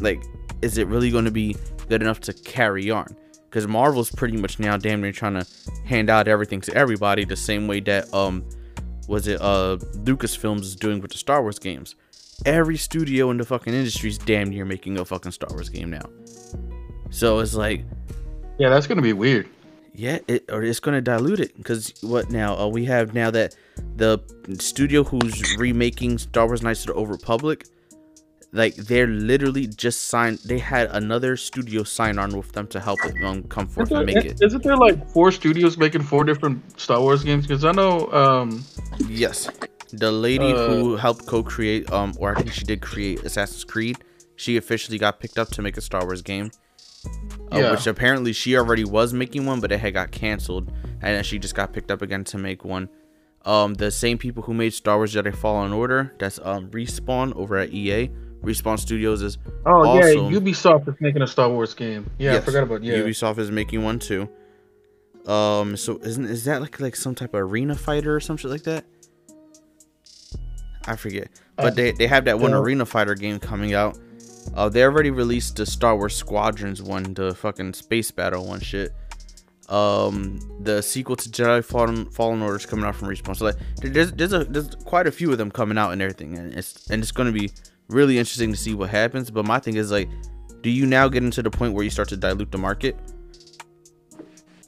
[0.01, 0.23] like,
[0.63, 1.57] is it really going to be
[1.89, 3.17] good enough to carry on?
[3.49, 5.47] Because Marvel's pretty much now damn near trying to
[5.85, 8.45] hand out everything to everybody the same way that um
[9.09, 11.95] was it uh Lucasfilms is doing with the Star Wars games.
[12.45, 15.89] Every studio in the fucking industry is damn near making a fucking Star Wars game
[15.91, 16.03] now.
[17.11, 17.85] So it's like,
[18.59, 19.49] Yeah, that's gonna be weird.
[19.95, 22.59] yeah, it or it's gonna dilute it because what now?
[22.59, 23.55] Uh, we have now that
[23.97, 24.19] the
[24.59, 27.65] studio who's remaking Star Wars Knights of the Old Republic,
[28.53, 30.39] like they're literally just signed.
[30.45, 34.07] They had another studio sign on with them to help it um, come forth and
[34.07, 34.39] make it.
[34.43, 37.47] Isn't there like four studios making four different Star Wars games?
[37.47, 38.65] Because I know, um,
[39.09, 39.51] Yes,
[39.93, 43.99] the lady Uh, who helped co-create, um, or I think she did create Assassin's Creed.
[44.37, 46.51] She officially got picked up to make a Star Wars game.
[47.53, 47.71] Uh, Yeah.
[47.73, 50.69] Which apparently she already was making one, but it had got canceled,
[51.03, 52.89] and then she just got picked up again to make one.
[53.47, 57.57] Um, the same people who made Star Wars Jedi Fallen Order, that's um Respawn over
[57.57, 58.11] at EA.
[58.43, 62.11] Respawn Studios is oh Also- yeah, Ubisoft is making a Star Wars game.
[62.19, 62.95] Yeah, I forgot about yeah.
[62.99, 64.29] Ubisoft is making one too.
[65.27, 68.51] Um, so isn't is that like like some type of arena fighter or some shit
[68.51, 68.85] like that?
[70.87, 72.59] I forget, but Uh, they they have that one yeah.
[72.59, 73.99] arena fighter game coming out.
[74.55, 78.93] Uh, they already released the Star Wars Squadrons one, the fucking space battle one shit.
[79.69, 83.37] Um, the sequel to Jedi Fallen, Fallen Order is coming out from Respawn.
[83.37, 86.39] So like, there's there's a there's quite a few of them coming out and everything,
[86.39, 87.51] and it's and it's gonna be
[87.89, 89.31] really interesting to see what happens.
[89.31, 90.09] But my thing is like,
[90.63, 92.97] do you now get into the point where you start to dilute the market?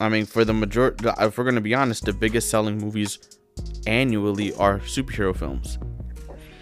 [0.01, 3.19] I mean, for the majority, if we're gonna be honest, the biggest selling movies
[3.87, 5.79] annually are superhero films.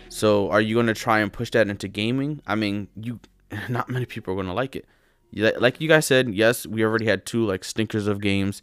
[0.09, 2.41] So, are you gonna try and push that into gaming?
[2.47, 3.21] I mean, you,
[3.69, 4.87] not many people are gonna like it.
[5.33, 8.63] Like you guys said, yes, we already had two like stinkers of games,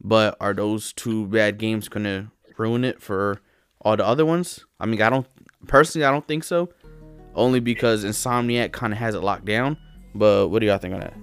[0.00, 3.40] but are those two bad games gonna ruin it for
[3.80, 4.64] all the other ones?
[4.78, 5.26] I mean, I don't
[5.66, 6.68] personally, I don't think so.
[7.34, 9.76] Only because Insomniac kind of has it locked down.
[10.14, 11.14] But what do y'all think on that?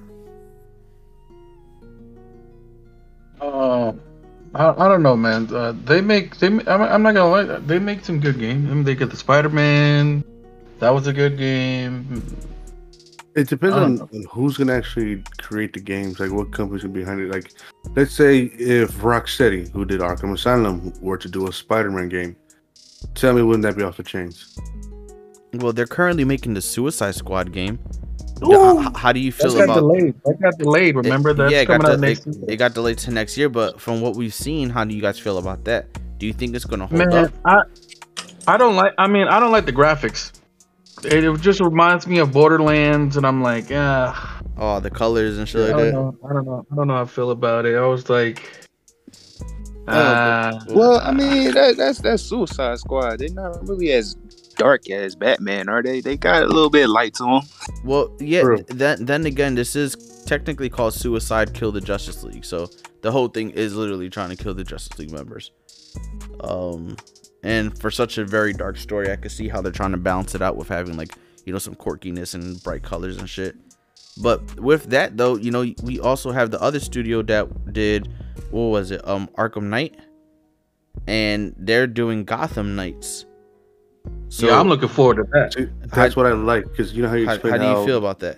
[3.41, 3.93] Uh,
[4.53, 5.53] I, I don't know, man.
[5.53, 6.47] Uh, they make they.
[6.47, 7.59] I'm, I'm not gonna lie.
[7.59, 8.69] They make some good games.
[8.69, 10.23] I mean, they get the Spider Man.
[10.79, 12.23] That was a good game.
[13.35, 16.83] It depends um, on, don't on who's gonna actually create the games, like what company's
[16.83, 17.31] gonna be behind it.
[17.31, 17.51] Like,
[17.95, 22.35] let's say if Rocksteady, who did Arkham Asylum, were to do a Spider-Man game,
[23.15, 24.57] tell me wouldn't that be off the chains?
[25.53, 27.79] Well, they're currently making the Suicide Squad game.
[28.43, 30.15] Ooh, H- how do you feel That got about delayed.
[30.25, 30.95] That got delayed.
[30.95, 33.11] Remember it, that's yeah, it got, coming out de- next it, it got delayed to
[33.11, 35.87] next year, but from what we've seen, how do you guys feel about that?
[36.19, 37.33] Do you think it's gonna hold Man, up?
[37.45, 37.63] I
[38.47, 38.93] I don't like.
[38.97, 40.33] I mean, I don't like the graphics.
[41.05, 45.43] It, it just reminds me of Borderlands, and I'm like, ah, Oh, the colors and
[45.43, 45.91] I shit like don't that.
[45.93, 46.17] know.
[46.29, 46.65] I don't know.
[46.71, 47.75] I don't know how I feel about it.
[47.75, 48.67] I was like,
[49.87, 49.91] Uh,
[50.53, 53.19] ah, Well, I mean, that, that's that's Suicide Squad.
[53.19, 54.13] They're not really as
[54.55, 55.99] dark as Batman, are they?
[56.01, 57.41] They got a little bit of light to them.
[57.83, 58.41] Well, yeah.
[58.41, 58.63] True.
[58.67, 62.45] Then then again, this is technically called Suicide Kill the Justice League.
[62.45, 62.69] So
[63.01, 65.51] the whole thing is literally trying to kill the Justice League members.
[66.39, 66.95] Um,
[67.43, 70.33] and for such a very dark story, I could see how they're trying to balance
[70.33, 73.55] it out with having like you know some quirkiness and bright colors and shit.
[74.21, 78.09] But with that though, you know, we also have the other studio that did
[78.51, 79.05] what was it?
[79.07, 79.99] Um, Arkham Knight,
[81.07, 83.25] and they're doing Gotham Knights.
[84.29, 85.53] So yeah, I'm looking forward to that.
[85.53, 87.85] See, that's what I like because you know how you explain how how do you
[87.85, 88.37] feel about that?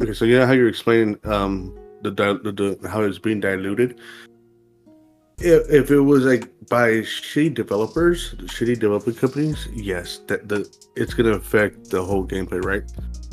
[0.00, 4.00] Okay, so you know how you explain um the, the, the how it's being diluted.
[5.40, 11.14] If, if it was like by shitty developers, shitty developing companies, yes, that the it's
[11.14, 12.82] gonna affect the whole gameplay, right?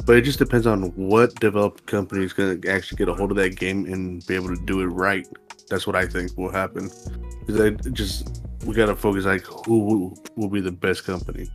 [0.06, 3.38] But it just depends on what developed company is gonna actually get a hold of
[3.38, 5.28] that game and be able to do it right.
[5.70, 6.90] That's what I think will happen.
[7.46, 11.48] Because I just we gotta focus like who will, be the best company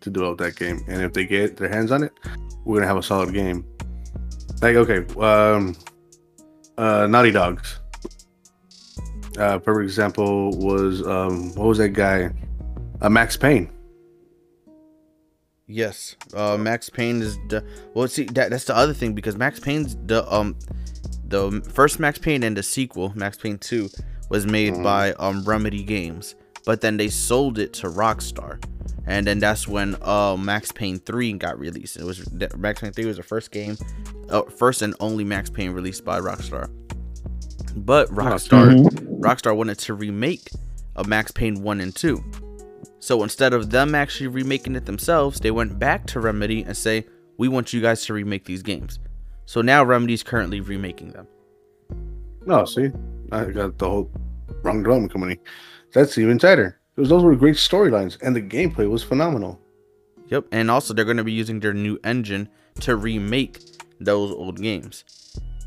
[0.00, 2.12] to develop that game, and if they get their hands on it,
[2.64, 3.64] we're gonna have a solid game.
[4.60, 5.76] Like okay, um,
[6.76, 7.78] uh, Naughty Dogs.
[9.38, 12.30] Uh, perfect example was um, what was that guy?
[13.00, 13.70] Uh, Max Payne.
[15.66, 17.64] Yes, uh, Max Payne is the
[17.94, 18.06] well.
[18.08, 20.56] See, that that's the other thing because Max Payne's the um
[21.28, 23.88] the first Max Payne and the sequel Max Payne Two
[24.28, 24.82] was made Mhm.
[24.82, 26.34] by um Remedy Games,
[26.66, 28.62] but then they sold it to Rockstar,
[29.06, 31.96] and then that's when uh Max Payne Three got released.
[31.96, 33.78] It was Max Payne Three was the first game,
[34.28, 36.68] uh, first and only Max Payne released by Rockstar.
[37.74, 39.22] But Rockstar mm-hmm.
[39.22, 40.50] Rockstar wanted to remake
[40.96, 42.22] a Max Payne 1 and 2.
[43.00, 47.06] So instead of them actually remaking it themselves, they went back to Remedy and say,
[47.38, 48.98] "We want you guys to remake these games."
[49.46, 51.26] So now Remedy's currently remaking them.
[52.46, 52.90] No, see,
[53.32, 54.10] I got the whole
[54.62, 55.38] wrong development company.
[55.92, 56.78] That's even tighter.
[56.94, 59.60] Because those were great storylines, and the gameplay was phenomenal.
[60.28, 62.48] Yep, and also they're going to be using their new engine
[62.80, 63.60] to remake
[64.00, 65.04] those old games.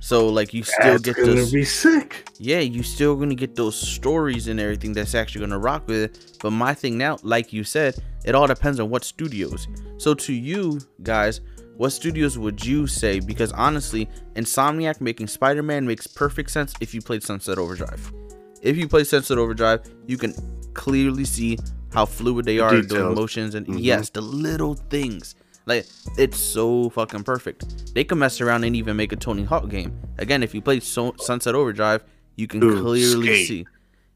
[0.05, 2.29] So like you still That's get gonna this be sick.
[2.37, 6.37] yeah, you still gonna get those stories and everything that's actually gonna rock with it.
[6.43, 9.67] But my thing now, like you said, it all depends on what studios.
[9.97, 11.41] So to you guys,
[11.77, 13.19] what studios would you say?
[13.19, 18.13] Because honestly, Insomniac making Spider-Man makes perfect sense if you played Sunset Overdrive.
[18.61, 20.35] If you play Sunset Overdrive, you can
[20.75, 21.57] clearly see
[21.91, 23.11] how fluid they are, the details.
[23.11, 23.79] emotions, and Mhm.
[23.81, 25.33] yes, the little things.
[25.65, 25.85] Like
[26.17, 27.93] it's so fucking perfect.
[27.95, 29.97] They can mess around and even make a Tony Hawk game.
[30.17, 32.03] Again, if you play so- Sunset Overdrive,
[32.35, 33.47] you can Dude, clearly Skate.
[33.47, 33.65] see.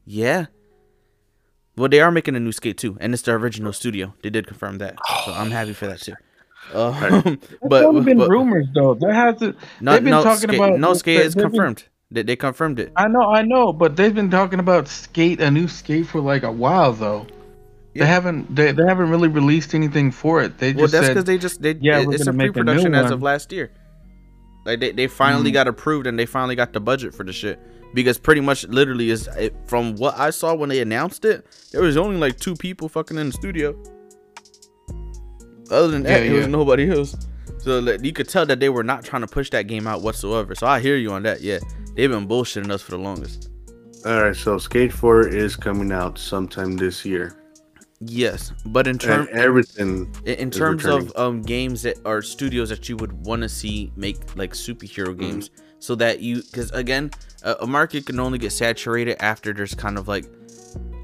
[0.04, 0.46] Yeah.
[1.76, 4.14] Well, they are making a new skate too, and it's the original studio.
[4.22, 6.14] They did confirm that, so I'm happy for that too.
[6.74, 8.94] Um, But but only been but rumors though.
[8.94, 9.54] There has to.
[9.80, 11.84] no, they've been no, talking skate, about- no skate is they've been- confirmed.
[12.12, 12.92] They, they confirmed it.
[12.96, 16.42] I know, I know, but they've been talking about skate, a new skate for like
[16.42, 17.26] a while though.
[17.94, 18.04] Yeah.
[18.04, 20.58] They haven't, they, they haven't really released anything for it.
[20.58, 22.38] They just Well, just that's because they just they "Yeah, it- we're it's gonna a
[22.38, 23.70] make a new pre-production as of last year.
[24.64, 25.54] Like they, they finally Mhm.
[25.54, 27.58] got approved and they finally got the budget for the shit
[27.94, 31.82] because pretty much literally is it, from what I saw when they announced it, there
[31.82, 33.74] was only like two people fucking in the studio.
[35.70, 37.16] Other than that, Yeah, it was nobody else.
[37.58, 40.02] So like, you could tell that they were not trying to push that game out
[40.02, 40.54] whatsoever.
[40.54, 41.40] So I hear you on that.
[41.40, 41.58] Yeah,
[41.96, 43.48] they've been bullshitting us for the longest.
[44.06, 47.34] All right, so Skate 4 is coming out sometime this year.
[48.00, 50.14] Yes, but in terms everything.
[50.24, 53.92] In, in terms of um games that are studios that you would want to see
[53.94, 55.20] make like superhero Mm-hmm.
[55.20, 57.10] games, so that you because again
[57.42, 60.24] a, a market can only get saturated after there's kind of like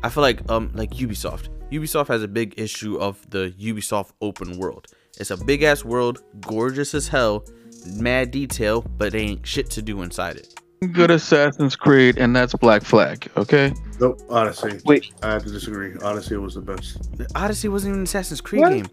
[0.02, 1.48] I feel like um like Ubisoft.
[1.70, 4.86] Ubisoft has a big issue of the Ubisoft open world.
[5.18, 7.44] It's a big ass world, gorgeous as hell,
[7.86, 10.58] mad detail, but they ain't shit to do inside it.
[10.92, 13.28] Good Assassin's Creed, and that's Black Flag.
[13.36, 13.72] Okay.
[14.00, 14.78] Nope, honestly.
[14.84, 15.12] Wait.
[15.22, 15.94] I have to disagree.
[16.02, 17.16] Honestly, it was the best.
[17.16, 18.70] The Odyssey wasn't even an Assassin's Creed What?
[18.72, 18.86] game.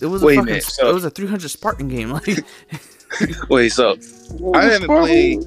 [0.00, 2.10] It was Wait a a fucking minute, so- it was a 300 Spartan game.
[2.10, 2.26] Like
[3.48, 3.96] Wait, so
[4.54, 5.06] I haven't Sparkle?
[5.06, 5.44] played.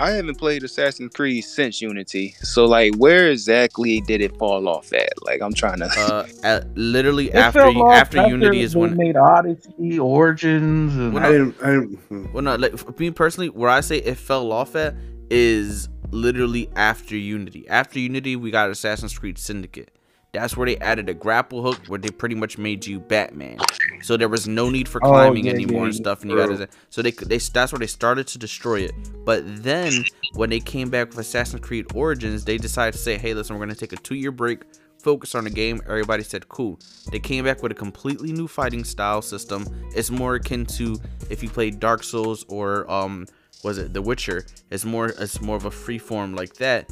[0.00, 2.34] I haven't played Assassin's Creed since Unity.
[2.42, 5.10] So like, where exactly did it fall off at?
[5.22, 5.84] Like, I'm trying to.
[5.86, 11.12] uh, at, literally It after fell off after Unity is when made Odyssey, Origins, and
[11.12, 11.56] Well, I didn't.
[11.62, 12.32] I didn't.
[12.32, 14.94] well no like for me personally where I say it fell off at
[15.30, 17.68] is literally after Unity.
[17.68, 19.90] After Unity we got Assassin's Creed Syndicate.
[20.32, 23.58] That's where they added a grapple hook where they pretty much made you Batman.
[24.02, 26.22] So there was no need for Oh, climbing yeah, anymore yeah, and stuff.
[26.22, 28.92] And you got to so they they that's where they started to destroy it.
[29.24, 33.34] But then when they came back with Assassin's Creed Origins, they decided to say, "Hey,
[33.34, 34.62] listen, we're gonna take a two year break,
[34.98, 36.78] focus on the game." Everybody said, "Cool."
[37.10, 39.66] They came back with a completely new fighting style system.
[39.96, 40.96] It's more akin to
[41.28, 43.26] if you played Dark Souls or um
[43.64, 44.46] was it The Witcher?
[44.70, 46.90] It's more it's more of a free form like that.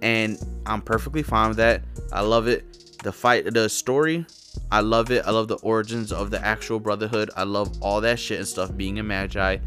[0.00, 1.82] And I'm perfectly fine with that.
[2.12, 2.64] I love it.
[3.02, 4.26] The fight, the story,
[4.70, 5.24] I love it.
[5.24, 7.30] I love the origins of the actual Brotherhood.
[7.36, 9.60] I love all that shit and stuff being a Medjay.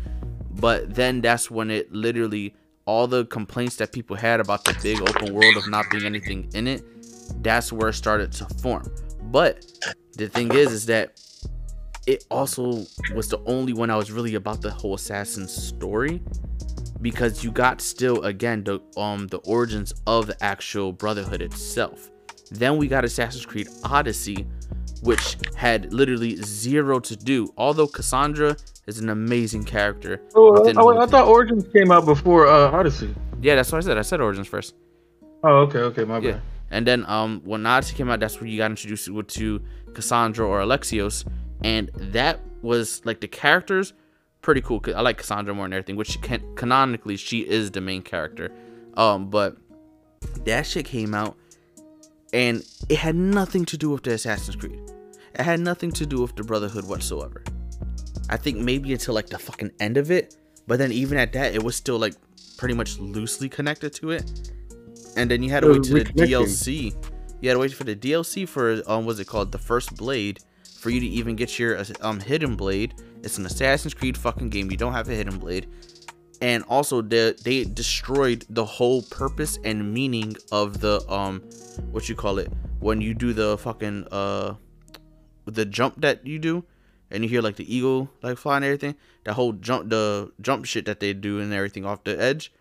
[0.59, 2.53] But then that's when it literally
[2.85, 6.49] all the complaints that people had about the big open world of not being anything
[6.53, 6.83] in it,
[7.41, 8.83] that's where it started to form.
[9.23, 9.65] But
[10.17, 11.21] the thing is, is that
[12.07, 16.21] it also was the only one I was really about the whole assassin story
[17.01, 22.09] because you got still again the um the origins of the actual brotherhood itself.
[22.51, 24.45] Then we got Assassin's Creed Odyssey,
[25.01, 27.51] which had literally zero to do.
[27.57, 28.55] Although Cassandra
[28.87, 30.21] is an amazing character.
[30.35, 33.13] Oh, the I, I thought Origins came out before uh, Odyssey.
[33.41, 33.97] Yeah, that's what I said.
[33.97, 34.75] I said Origins first.
[35.43, 36.31] Oh, okay, okay, my Yeah.
[36.33, 36.41] bad.
[36.73, 39.61] And then um when Odyssey came out, that's when you got introduced to,
[39.93, 41.25] Cassandra or Alexios,
[41.63, 43.93] and that was like the characters
[44.41, 44.79] pretty cool.
[44.79, 48.51] 'cause I like Cassandra more than everything, which can, canonically she is the main character.
[48.95, 49.57] Um, but
[50.45, 51.35] that shit came out,
[52.33, 54.79] and it had nothing to do with the Assassin's Creed.
[55.33, 57.43] It had nothing to do with the Brotherhood whatsoever.
[58.29, 60.35] I think maybe until like the fucking end of it,
[60.67, 62.13] but then even at that, it was still like
[62.57, 64.51] pretty much loosely connected to it.
[65.17, 66.03] And then you had to wait was to the.
[66.03, 66.93] DLC.
[67.41, 70.39] You had to wait for the DLC for um, what's it called, the first Blade,
[70.77, 72.93] for you to even get your um hidden blade.
[73.23, 74.71] It's an Assassin's Creed fucking game.
[74.71, 75.67] You don't have a hidden blade,
[76.41, 81.41] and also they they destroyed the whole purpose and meaning of the um,
[81.91, 84.55] what you call it when you do the fucking uh,
[85.45, 86.63] the jump that you do,
[87.09, 88.95] and you hear like the eagle like flying and everything.
[89.23, 92.51] That whole jump the jump shit that they do and everything off the edge.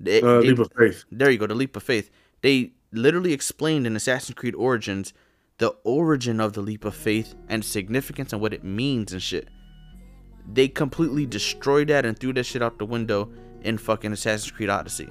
[0.00, 1.04] They- Uh, they- leap of faith.
[1.12, 2.10] there you go, the leap of faith.
[2.42, 5.12] They literally explained in Assassin's Creed Origins
[5.58, 9.48] the origin of the leap of faith and significance and what it means and shit.
[10.52, 13.30] They completely destroyed that and threw that shit out the window
[13.62, 15.08] in fucking Assassin's Creed Odyssey.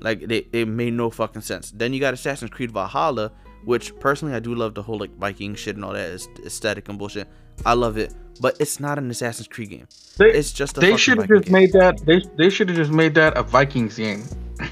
[0.00, 1.70] Like they, it made no fucking sense.
[1.70, 3.32] Then you got Assassin's Creed Valhalla,
[3.64, 6.98] which personally I do love the whole like Viking shit and all that aesthetic and
[6.98, 7.28] bullshit.
[7.64, 9.86] I love it, but it's not an Assassin's Creed game.
[10.16, 11.52] They, It's just a they should have just game.
[11.52, 12.04] made that.
[12.04, 14.24] They they should have just made that a Vikings game.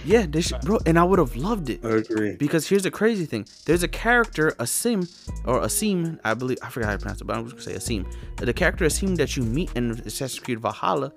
[0.04, 1.84] Yeah, they should, bro, and I would have loved it.
[1.84, 2.36] I agree.
[2.36, 5.08] Because here's the crazy thing: there's a character, Asim,
[5.46, 7.80] or a Asim, I believe I forgot how to pronounce it, but I'm just gonna
[7.80, 8.12] say a Asim.
[8.36, 11.12] The character a Asim that you meet in Assassin's Creed Valhalla,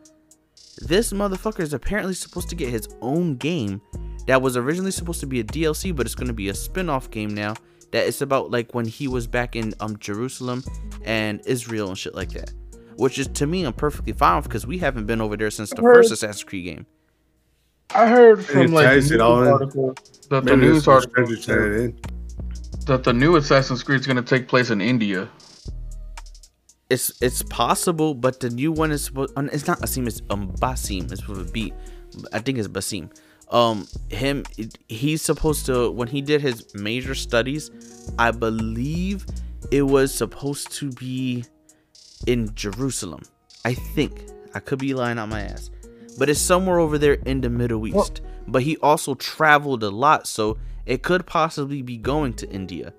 [0.82, 3.82] this motherfucker is apparently supposed to get his own game
[4.28, 7.34] that was originally supposed to be a DLC, but it's gonna be a spin-off game
[7.34, 7.56] now.
[7.92, 10.64] That it's about like when he was back in um Jerusalem
[11.04, 12.52] and Israel and shit like that.
[12.96, 15.70] Which is to me I'm perfectly fine with because we haven't been over there since
[15.70, 16.86] the first Assassin's Creed game.
[17.92, 19.96] I heard from like the news article
[20.30, 22.00] that the news article strategy tied it in.
[22.88, 25.30] that the new Assassin's Creed is going to take place in India.
[26.90, 30.08] It's it's possible, but the new one is It's not Asim.
[30.08, 31.12] It's um Basim.
[31.12, 31.74] It's with a B.
[32.34, 33.10] I think it's Basim.
[33.52, 34.44] Um, him.
[34.88, 37.72] He's supposed to when he did his major studies.
[38.20, 39.26] I believe
[39.72, 41.46] it was supposed to be
[42.28, 43.22] in Jerusalem.
[43.66, 44.24] I think
[44.56, 45.70] I could be lying on my ass,
[46.18, 48.22] but it's somewhere over there in the Middle East.
[48.48, 52.94] but he also traveled a lot, so it could possibly be going to India.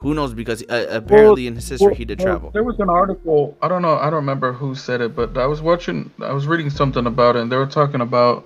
[0.00, 0.34] Who knows?
[0.34, 2.50] Because uh, apparently in his history he did Well, travel.
[2.50, 3.56] There was an article.
[3.62, 3.96] I don't know.
[3.96, 6.10] I don't remember who said it, but I was watching.
[6.22, 8.44] I was reading something about it, and they were talking about.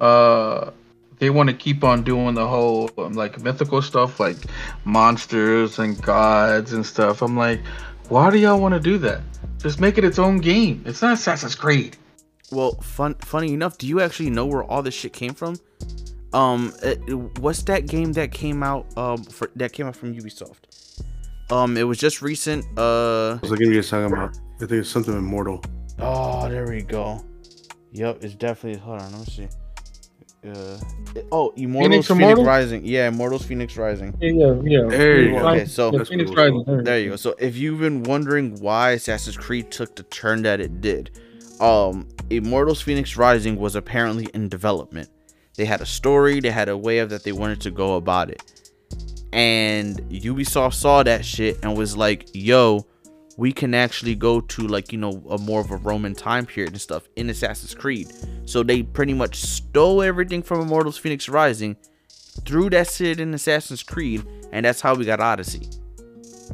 [0.00, 0.70] Uh,
[1.18, 4.36] they want to keep on doing the whole um, like mythical stuff, like
[4.84, 7.22] monsters and gods and stuff.
[7.22, 7.60] I'm like,
[8.08, 9.20] why do y'all want to do that?
[9.58, 10.82] Just make it its own game.
[10.84, 11.96] It's not Assassin's Creed.
[12.52, 15.56] Well, fun, funny enough, do you actually know where all this shit came from?
[16.32, 16.98] Um, it,
[17.38, 18.86] what's that game that came out?
[18.96, 20.56] Um, for that came out from Ubisoft.
[21.50, 22.64] Um, it was just recent.
[22.78, 24.36] Uh, What's the game you guys talking about?
[24.56, 25.62] I think it's something immortal.
[25.98, 27.24] oh, there we go.
[27.92, 28.80] Yep, it's definitely.
[28.80, 29.48] Hold on, let me see.
[30.44, 30.78] Uh,
[31.30, 32.44] oh, Immortals Fenyx, Immortal?
[32.44, 32.84] Rising.
[32.84, 34.16] Yeah, Immortals Fenyx Rising.
[34.20, 34.88] Yeah, yeah.
[34.88, 35.48] There you go.
[35.50, 36.64] Okay, so That's Fenyx cool.
[36.64, 36.84] Rising.
[36.84, 37.16] There you go.
[37.16, 41.10] So if you've been wondering why Assassin's Creed took the turn that it did,
[41.62, 45.08] um, Immortals Fenyx Rising was apparently in development.
[45.56, 48.30] They had a story, they had a way of that they wanted to go about
[48.30, 48.42] it.
[49.32, 52.86] And Ubisoft saw that shit and was like, yo,
[53.36, 56.72] we can actually go to like, you know, a more of a Roman time period
[56.72, 58.12] and stuff in Assassin's Creed.
[58.44, 61.76] So they pretty much stole everything from Immortals Fenyx Rising,
[62.44, 65.68] threw that shit in Assassin's Creed, and that's how we got Odyssey.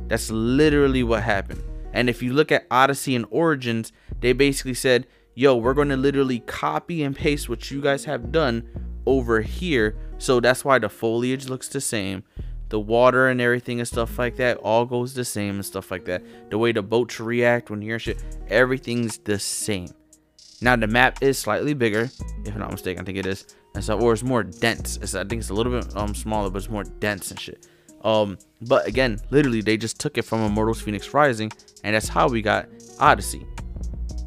[0.07, 1.63] That's literally what happened.
[1.93, 5.97] And if you look at Odyssey and Origins, they basically said, yo, we're going to
[5.97, 8.69] literally copy and paste what you guys have done
[9.07, 9.97] over here.
[10.19, 12.25] So that's why the foliage looks the same.
[12.71, 16.05] The water and everything and stuff like that all goes the same and stuff like
[16.05, 16.23] that.
[16.51, 19.89] The way the boats react when you're shit, everything's the same.
[20.61, 22.11] Now the map is slightly bigger,
[22.45, 23.03] if I'm not mistaken.
[23.03, 24.99] I think it is, and so or it's more dense.
[24.99, 27.69] It's, I think it's a little bit um smaller, but it's more dense and shit.
[28.03, 31.53] Um, but again, literally, they just took it from Immortals Fenyx Rising,
[31.85, 32.69] and that's how we got
[33.01, 33.47] Odyssey.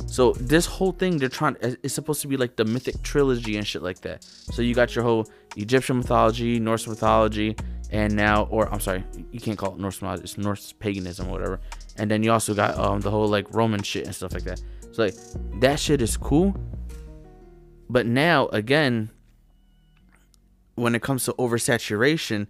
[0.07, 1.55] So this whole thing, they're trying.
[1.61, 4.23] It's supposed to be like the mythic trilogy and shit like that.
[4.23, 7.55] So you got your whole Egyptian mythology, Norse mythology,
[7.91, 10.23] and now, or I'm sorry, you can't call it Norse mythology.
[10.23, 11.61] It's Norse paganism or whatever.
[11.97, 14.61] And then you also got um the whole like Roman shit and stuff like that.
[14.91, 15.15] So like
[15.61, 16.55] that shit is cool.
[17.89, 19.11] But now again,
[20.75, 22.47] when it comes to oversaturation,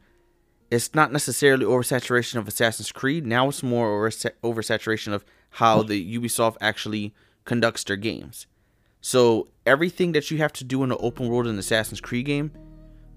[0.72, 3.26] it's not necessarily oversaturation of Assassin's Creed.
[3.26, 7.14] Now it's more oversaturation of how the Ubisoft actually
[7.44, 8.48] conducts their games.
[9.02, 12.52] So everything that you have to do in the open world in Assassin's Creed game,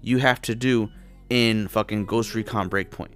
[0.01, 0.89] you have to do
[1.29, 3.13] in fucking Ghost Recon Breakpoint.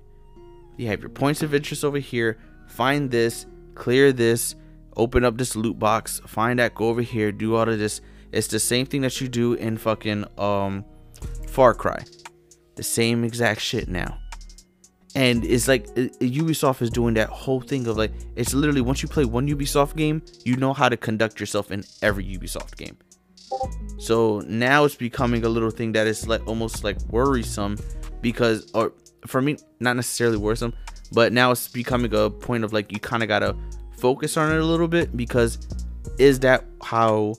[0.78, 2.38] You have your points of interest over here.
[2.70, 4.56] Find this, clear this,
[4.96, 8.00] open up this loot box, find that, go over here, do all of this.
[8.32, 10.86] It's the same thing that you do in fucking um
[11.48, 12.06] Far Cry.
[12.76, 14.20] The same exact shit now
[15.16, 19.02] and it's like uh, Ubisoft is doing that whole thing of like it's literally once
[19.02, 22.98] you play one Ubisoft game, you know how to conduct yourself in every Ubisoft game.
[23.98, 27.78] So now it's becoming a little thing that is like almost like worrisome
[28.22, 28.94] because or
[29.26, 30.74] for me not necessarily worrisome,
[31.12, 33.56] but now it's becoming a point of like you kind of got to
[33.98, 35.58] focus on it a little bit because
[36.20, 37.36] is that how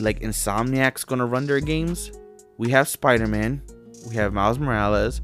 [0.00, 2.12] like Insomniac's going to run their games?
[2.58, 3.62] We have Spider-Man,
[4.08, 5.20] we have Miles Morales,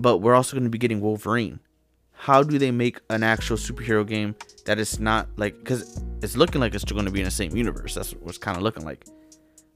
[0.00, 1.60] but we're also going to be getting Wolverine.
[2.12, 4.34] How do they make an actual superhero game
[4.66, 7.30] that is not like because it's looking like it's still going to be in the
[7.30, 7.94] same universe?
[7.94, 9.06] That's what's kind of looking like.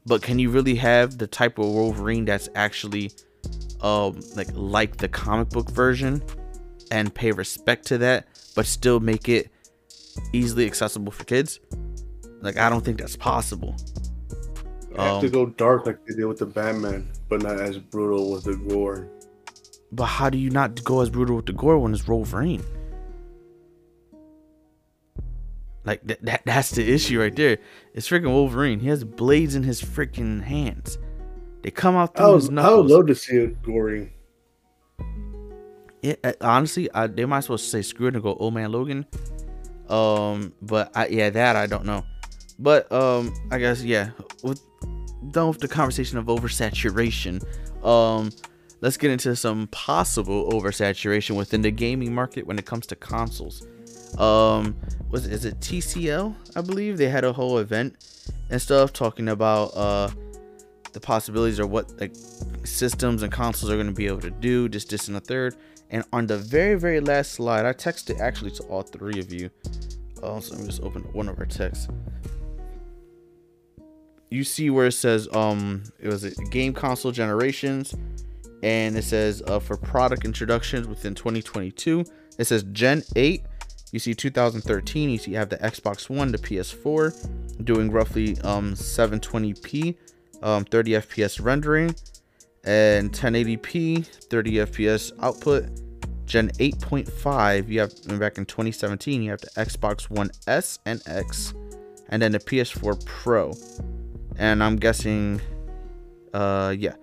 [0.06, 3.12] But can you really have the type of Wolverine that's actually
[3.80, 6.22] um like like the comic book version
[6.90, 9.50] and pay respect to that, but still make it
[10.32, 11.60] easily accessible for kids?
[12.42, 13.74] Like I don't think that's possible.
[14.90, 17.78] They have um, to go dark like they did with the Batman, but not as
[17.78, 19.08] brutal with the gore.
[19.94, 22.64] But how do you not go as brutal with the gore when it's Wolverine?
[25.84, 27.58] Like that, that that's the issue right there.
[27.92, 28.80] It's freaking Wolverine.
[28.80, 30.98] He has blades in his freaking hands.
[31.62, 32.72] They come out through I his knuckles.
[32.72, 34.12] I would love to see it gory.
[36.02, 39.06] Yeah, honestly, I, they might as well say screw it and go old man Logan.
[39.88, 42.04] Um, but I, yeah, that I don't know.
[42.58, 44.10] But um, I guess yeah,
[44.42, 44.60] with
[45.30, 47.44] done with the conversation of oversaturation.
[47.84, 48.30] Um,
[48.84, 53.66] let's get into some possible oversaturation within the gaming market when it comes to consoles.
[54.18, 54.76] Um,
[55.08, 56.34] was is it TCL?
[56.54, 57.96] I believe they had a whole event
[58.50, 60.10] and stuff talking about uh
[60.92, 62.14] the possibilities of what like
[62.64, 64.68] systems and consoles are going to be able to do.
[64.68, 65.56] This, this, and the third.
[65.88, 69.48] And on the very, very last slide, I texted actually to all three of you.
[70.22, 71.88] Oh, so let me just open one of our texts.
[74.30, 77.94] You see where it says um it was a game console generations
[78.64, 82.04] and it says uh, for product introductions within 2022
[82.38, 83.42] it says gen 8
[83.92, 88.74] you see 2013 you see you have the xbox one the ps4 doing roughly um
[88.74, 89.96] 720p
[90.42, 91.94] um 30 fps rendering
[92.64, 95.66] and 1080p 30 fps output.
[96.26, 101.52] Gen 8.5 you have back in 2017 you have the xbox one s and x
[102.08, 103.52] and then the ps4 pro.
[104.38, 105.40] And i'm guessing
[106.32, 106.94] uh yeah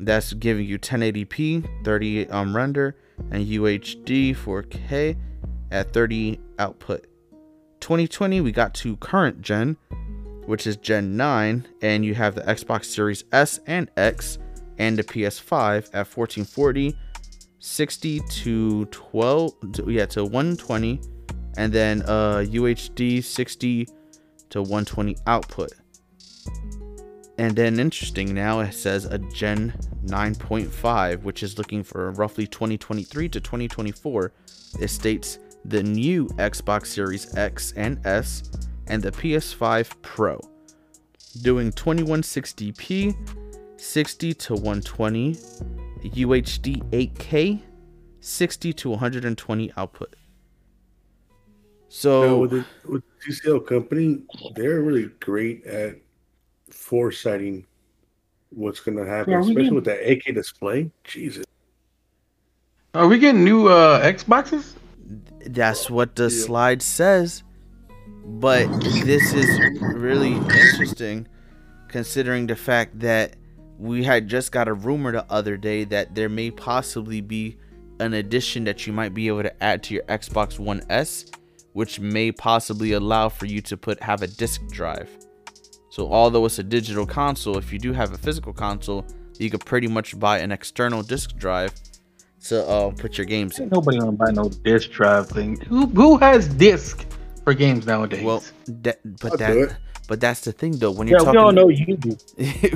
[0.00, 2.96] that's giving you 1080p 30 um, render
[3.30, 5.16] and UHD 4K
[5.70, 7.06] at 30 output.
[7.80, 9.76] 2020 we got to current gen
[10.46, 14.38] which is gen 9 and you have the Xbox Series S and X
[14.78, 16.96] and the PS5 at 1440
[17.58, 21.00] 60 to 12 to, yeah to 120
[21.56, 23.88] and then uh UHD 60
[24.50, 25.72] to 120 output
[27.40, 29.72] and then interesting now it says a Gen
[30.04, 34.32] 9.5, which is looking for roughly 2023 to 2024.
[34.78, 38.42] It states the new Xbox Series X and S
[38.88, 40.38] and the PS5 Pro,
[41.40, 43.16] doing 2160p,
[43.80, 47.62] 60 to 120, UHD 8K,
[48.20, 50.14] 60 to 120 output.
[51.88, 54.24] So with the with TCL company,
[54.54, 55.96] they're really great at
[56.70, 57.64] foresighting
[58.50, 60.90] what's going to happen, yeah, especially with that 8K display.
[61.04, 61.44] Jesus.
[62.94, 64.74] Are we getting new uh, Xboxes?
[65.46, 66.44] That's what the yeah.
[66.44, 67.42] slide says.
[68.24, 71.26] But this is really interesting
[71.88, 73.36] considering the fact that
[73.78, 77.56] we had just got a rumor the other day that there may possibly be
[77.98, 81.26] an addition that you might be able to add to your Xbox One S,
[81.72, 85.10] which may possibly allow for you to put have a disk drive.
[85.90, 89.04] So although it's a digital console, if you do have a physical console,
[89.38, 91.72] you could pretty much buy an external disk drive
[92.44, 93.64] to uh, put your games in.
[93.64, 95.60] Ain't nobody gonna buy no disc drive thing.
[95.62, 97.04] Who who has disc
[97.44, 98.24] for games nowadays?
[98.24, 99.76] Well, that but I'll that
[100.10, 100.90] but that's the thing though.
[100.90, 102.16] When yeah, you're yeah, talking, we all know you do.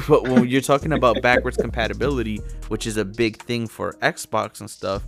[0.09, 2.37] but when you're talking about backwards compatibility,
[2.69, 5.03] which is a big thing for Xbox and stuff,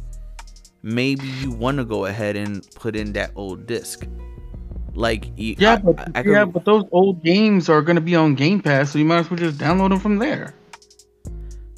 [0.83, 4.07] maybe you want to go ahead and put in that old disc.
[4.97, 8.01] Like you- Yeah, I- but I- I could- yeah, but those old games are gonna
[8.01, 10.55] be on Game Pass, so you might as well just download them from there.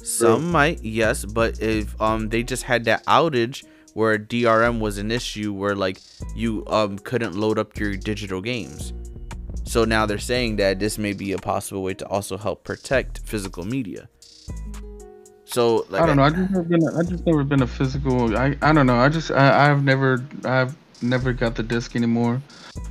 [0.01, 3.63] Some might, yes, but if um they just had that outage
[3.93, 5.99] where DRM was an issue where like
[6.35, 8.93] you um couldn't load up your digital games.
[9.65, 13.19] So now they're saying that this may be a possible way to also help protect
[13.25, 14.07] physical media.
[15.45, 16.23] So like I don't know.
[16.23, 16.87] I just never been.
[16.87, 18.37] A, I just never been a physical.
[18.37, 18.97] I I don't know.
[18.97, 22.41] I just I, I've never I've never got the disc anymore.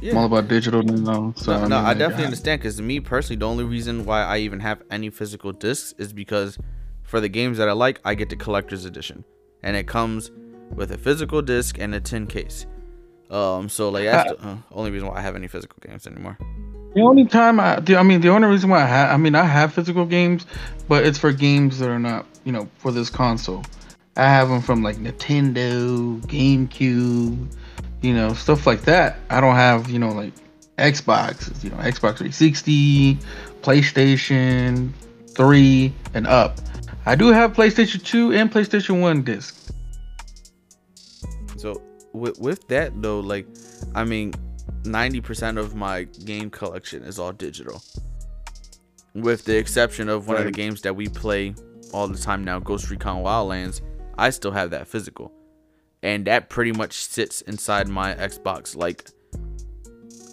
[0.01, 0.13] Yeah.
[0.13, 1.33] I'm all about digital now.
[1.37, 4.05] So no, I, no, mean, I definitely understand because to me personally, the only reason
[4.05, 6.59] why I even have any physical discs is because
[7.03, 9.25] for the games that I like, I get the collector's edition,
[9.63, 10.31] and it comes
[10.75, 12.67] with a physical disc and a tin case.
[13.31, 16.39] Um, so like that's the uh, only reason why I have any physical games anymore.
[16.95, 19.35] The only time I, the, I mean, the only reason why I have, I mean,
[19.35, 20.47] I have physical games,
[20.89, 23.63] but it's for games that are not, you know, for this console.
[24.17, 27.55] I have them from like Nintendo, GameCube,
[28.03, 29.19] you know, stuff like that.
[29.31, 30.33] I don't have, you know, like
[30.79, 33.19] Xbox, you know, Xbox 360,
[33.63, 34.93] PlayStation
[35.31, 36.59] 3 and up.
[37.07, 39.73] I do have PlayStation 2 and PlayStation 1 discs.
[41.57, 41.83] So
[42.13, 43.47] with with that though, like,
[43.95, 44.33] I mean,
[44.85, 47.83] ninety percent of my game collection is all digital,
[49.15, 51.55] with the exception of one of the games that we play
[51.93, 53.81] all the time now, Ghost Recon Wildlands.
[54.17, 55.33] I still have that physical,
[56.03, 59.09] and that pretty much sits inside my Xbox like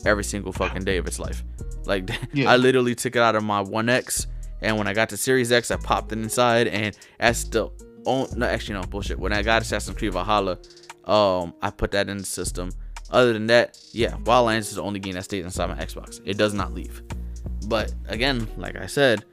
[0.05, 1.43] every single fucking day of its life.
[1.86, 2.51] Like, Yeah.
[2.51, 4.28] I literally took it out of my One X,
[4.61, 7.70] and when I got to Series X, I popped it inside, and that's the
[8.05, 9.20] oh no, actually no bullshit.
[9.20, 10.57] When I got Assassin's Creed Valhalla,
[11.05, 12.72] um, I put that in the system.
[13.11, 16.20] Other than that, yeah, Wildlands is the only game that stays inside my Xbox.
[16.26, 17.03] It does not leave.
[17.68, 19.26] But again, like I said,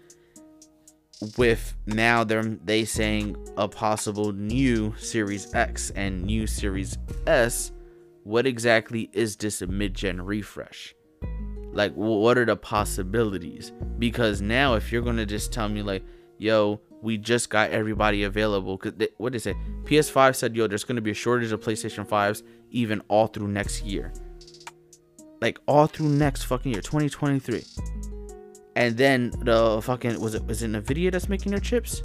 [1.37, 7.73] with now they're they saying a possible new Series X and new Series S,
[8.25, 10.95] what exactly is this mid-gen refresh?
[11.73, 13.73] Like, what are the possibilities?
[13.99, 16.05] Because now, if you're gonna just tell me like,
[16.39, 19.57] yo, we just got everybody available, cause what did they say?
[19.85, 23.85] PS5 said, yo, there's gonna be a shortage of PlayStation 5s even all through next
[23.85, 24.13] year.
[25.41, 27.65] Like all through next fucking year, 2023.
[28.77, 32.03] And then the fucking was it was it Nvidia that's making their chips?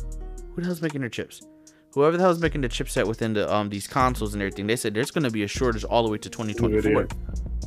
[0.53, 1.41] Who the hell's making their chips?
[1.93, 4.93] Whoever the hell's making the chipset within the um these consoles and everything, they said
[4.93, 6.91] there's gonna be a shortage all the way to 2024.
[6.91, 7.11] Nvidia.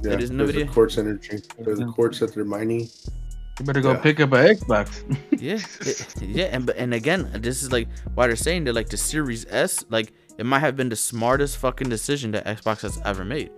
[0.04, 0.72] Yeah, It is there's the Nvidia?
[0.72, 1.38] quartz energy.
[1.58, 2.88] There's the quartz that they're mining.
[3.58, 3.98] You better go Yeah.
[4.00, 4.88] pick up an Xbox.
[5.40, 8.88] yeah, it- yeah, and but- and again, this is like why they're saying that like
[8.90, 13.00] the Series S, like it might have been the smartest fucking decision that Xbox has
[13.04, 13.50] ever made.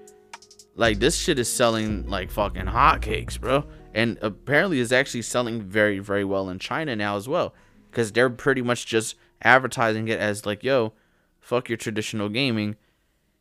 [0.75, 3.65] Like this shit is selling like fucking hotcakes, bro,
[3.95, 7.55] and apparently is actually selling very very well in China now as well,
[7.91, 10.93] because they're pretty much just advertising it as like, yo,
[11.41, 12.77] fuck your traditional gaming.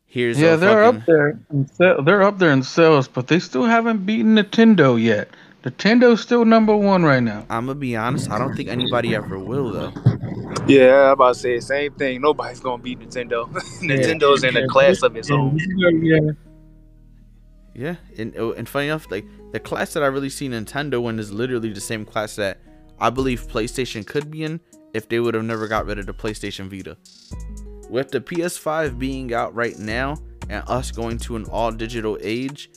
[0.06, 1.40] Here's yeah, a they're fucking, up there.
[1.52, 5.30] In se- they're up there in sales, but they still haven't beaten Nintendo yet.
[5.64, 7.46] Nintendo's still number one right now.
[7.50, 9.94] I'm gonna be honest, I don't think anybody ever will though.
[10.68, 12.22] Yeah, I'm about to say the same thing.
[12.22, 13.48] Nobody's gonna beat Nintendo.
[13.82, 15.58] Nintendo's in a class of its own.
[15.78, 16.32] Yeah,
[17.74, 21.20] Yeah, and oh, and funny enough, like the class that I really see Nintendo in
[21.20, 22.60] is literally the same class that
[23.00, 24.60] I believe PlayStation could be in
[24.94, 26.98] if they would have never got rid of the PlayStation Vita.
[27.90, 30.18] With the PS5 being out right now
[30.50, 32.70] and us going to an all digital age,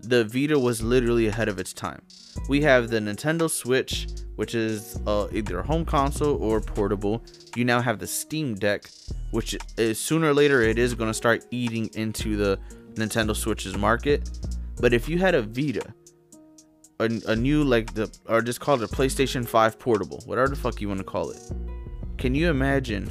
[0.00, 2.02] the Vita was literally ahead of its time.
[2.48, 7.22] We have the Nintendo Switch, which is uh, either a home console or portable.
[7.56, 8.88] You now have the Steam Deck,
[9.32, 12.58] which is sooner or later it is going to start eating into the
[12.98, 14.30] Nintendo Switch's market.
[14.80, 15.94] But if you had a Vita,
[17.00, 20.56] a, a new like the or just call it a PlayStation 5 portable, whatever the
[20.56, 21.40] fuck you want to call it.
[22.16, 23.10] Can you imagine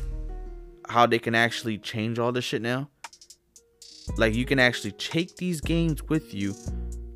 [0.89, 2.89] how they can actually change all this shit now?
[4.17, 6.53] Like you can actually take these games with you,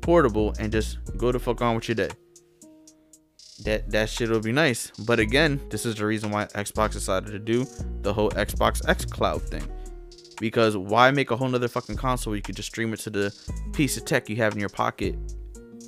[0.00, 2.10] portable, and just go the fuck on with your day.
[3.64, 4.90] That that shit will be nice.
[5.06, 7.66] But again, this is the reason why Xbox decided to do
[8.02, 9.62] the whole Xbox xCloud thing.
[10.42, 13.10] Because why make a whole nother fucking console where you could just stream it to
[13.10, 13.32] the
[13.72, 15.14] piece of tech you have in your pocket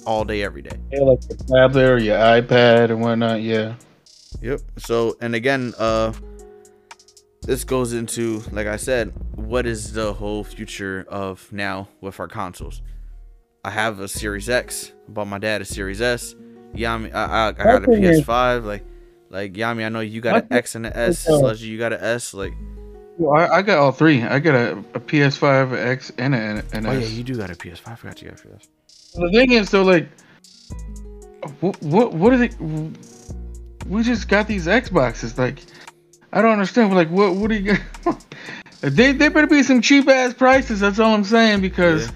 [0.06, 0.78] all day, every day?
[0.92, 3.42] yeah, like your tablet or your iPad and whatnot.
[3.42, 3.74] Yeah.
[4.42, 4.60] Yep.
[4.78, 6.12] So, and again, uh,
[7.42, 12.28] this goes into, like I said, what is the whole future of now with our
[12.28, 12.80] consoles?
[13.64, 14.92] I have a Series X.
[15.08, 16.36] I bought my dad a Series S.
[16.76, 18.64] Yami, I, I, I got a PS5.
[18.64, 18.84] Like,
[19.30, 21.26] like Yami, I know you got an X and an S.
[21.60, 22.34] You got an S.
[22.34, 22.52] Like,
[23.16, 24.22] Well, I, I got all three.
[24.22, 27.02] I got a, a PS5, an X, and a, an Oh S.
[27.02, 27.86] yeah, you do got a PS5.
[27.86, 28.68] I forgot you got a PS.
[29.14, 30.08] The thing is, though, like,
[31.60, 32.50] what, what, what are they?
[33.86, 35.38] We just got these Xboxes.
[35.38, 35.60] Like,
[36.32, 36.92] I don't understand.
[36.94, 37.76] Like, what, what are you?
[38.80, 40.80] they, they better be some cheap ass prices.
[40.80, 42.10] That's all I'm saying because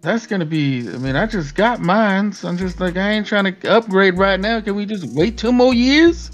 [0.00, 0.88] that's gonna be.
[0.88, 2.32] I mean, I just got mine.
[2.32, 4.60] So I'm just like, I ain't trying to upgrade right now.
[4.60, 6.32] Can we just wait two more years?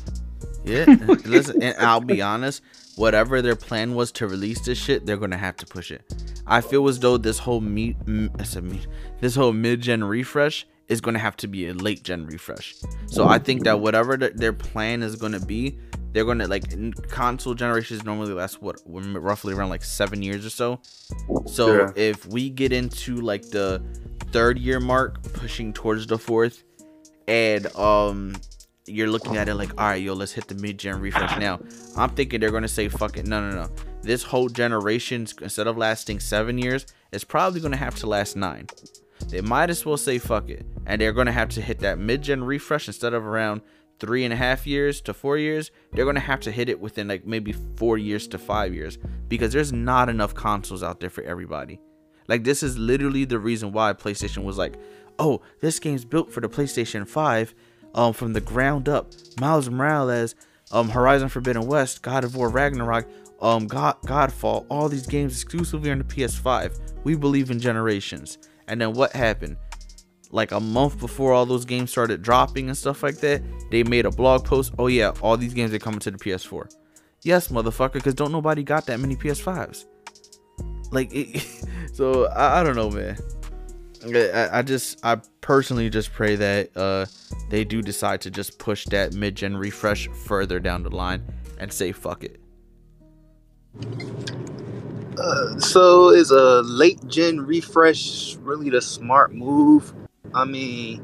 [0.67, 0.85] Yeah,
[1.25, 2.62] listen, and I'll be honest.
[2.97, 6.03] Whatever their plan was to release this shit, they're gonna have to push it.
[6.47, 7.97] I feel as though this whole meet,
[8.39, 8.87] I said meet,
[9.21, 12.75] this whole mid-gen refresh is gonna have to be a late-gen refresh.
[13.07, 15.79] So I think that whatever th- their plan is gonna be,
[16.12, 16.64] they're gonna like
[17.11, 20.81] console generations normally last what roughly around like seven years or so.
[21.47, 21.93] So Yeah.
[21.97, 23.83] if we get into like the
[24.33, 26.64] third year mark, pushing towards the fourth,
[27.29, 28.37] and um
[28.87, 31.61] you're looking at it like, all right, yo, let's hit the mid-gen refresh now.
[31.97, 33.70] I'm thinking they're gonna say, fuck it, no, no, no.
[34.03, 38.68] This whole generation, instead of lasting seven years, it's probably gonna have to last nine.
[39.28, 42.45] They might as well say fuck it, and they're gonna have to hit that mid-gen
[42.45, 43.62] refresh instead of around
[43.99, 45.70] three and a half years to four years.
[45.93, 49.53] They're gonna have to hit it within like maybe four years to five years because
[49.53, 51.80] there's not enough consoles out there for everybody.
[52.28, 54.74] Like this is literally the reason why PlayStation was like,
[55.18, 57.55] "Oh, this game's built for the PlayStation 5
[57.97, 59.13] um from the ground up.
[59.41, 60.35] Miles Morales,
[60.71, 63.09] um Horizon Forbidden West, God of War Ragnarok,
[63.41, 66.79] um God Godfall, all these games exclusively on the PS5.
[67.05, 68.39] We believe in generations."
[68.69, 69.57] And then what happened?
[70.31, 74.07] Like a month before all those games started dropping and stuff like that, they made
[74.07, 76.69] a blog post, "Oh yeah, all these games are coming to the PS4."
[77.23, 79.85] Yes, motherfucker, because don't nobody got that many PS5s.
[80.93, 81.45] Like, it,
[81.93, 83.17] so I, I don't know, man.
[84.15, 87.07] I, just, I personally just pray that uh
[87.51, 91.25] they do decide to just push that mid-gen refresh further down the line
[91.59, 92.41] and say fuck it.
[95.19, 99.95] Uh, so is a late gen refresh really the smart move?
[100.35, 101.03] I mean,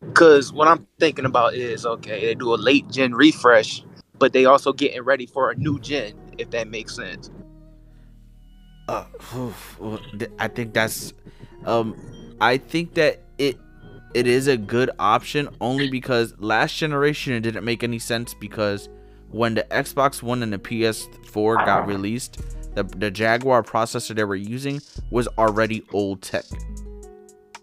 [0.00, 3.82] because what I'm thinking about is okay, they do a late gen refresh,
[4.18, 7.30] but they also getting ready for a new gen, if that makes sense.
[8.86, 9.04] Uh,
[10.38, 11.12] I think that's,
[11.66, 11.96] um,
[12.40, 13.58] I think that it,
[14.14, 18.88] it is a good option only because last generation it didn't make any sense because
[19.30, 22.40] when the Xbox One and the PS4 got released,
[22.74, 26.44] the the Jaguar processor they were using was already old tech.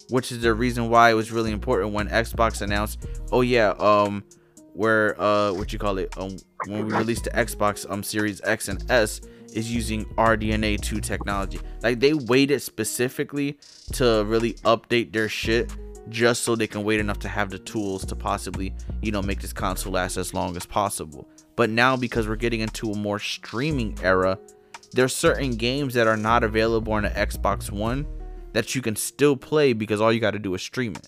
[0.09, 4.25] Which is the reason why it was really important when Xbox announced, "Oh yeah, um,
[4.73, 6.35] where uh, what you call it, um,
[6.65, 9.21] when we released the Xbox um Series X and S
[9.53, 13.57] is using RDNA 2 technology." Like they waited specifically
[13.93, 15.71] to really update their shit
[16.09, 19.39] just so they can wait enough to have the tools to possibly, you know, make
[19.39, 21.27] this console last as long as possible.
[21.55, 24.39] But now because we're getting into a more streaming era,
[24.93, 28.05] there's certain games that are not available on the Xbox One
[28.53, 31.07] that you can still play because all you got to do is stream it.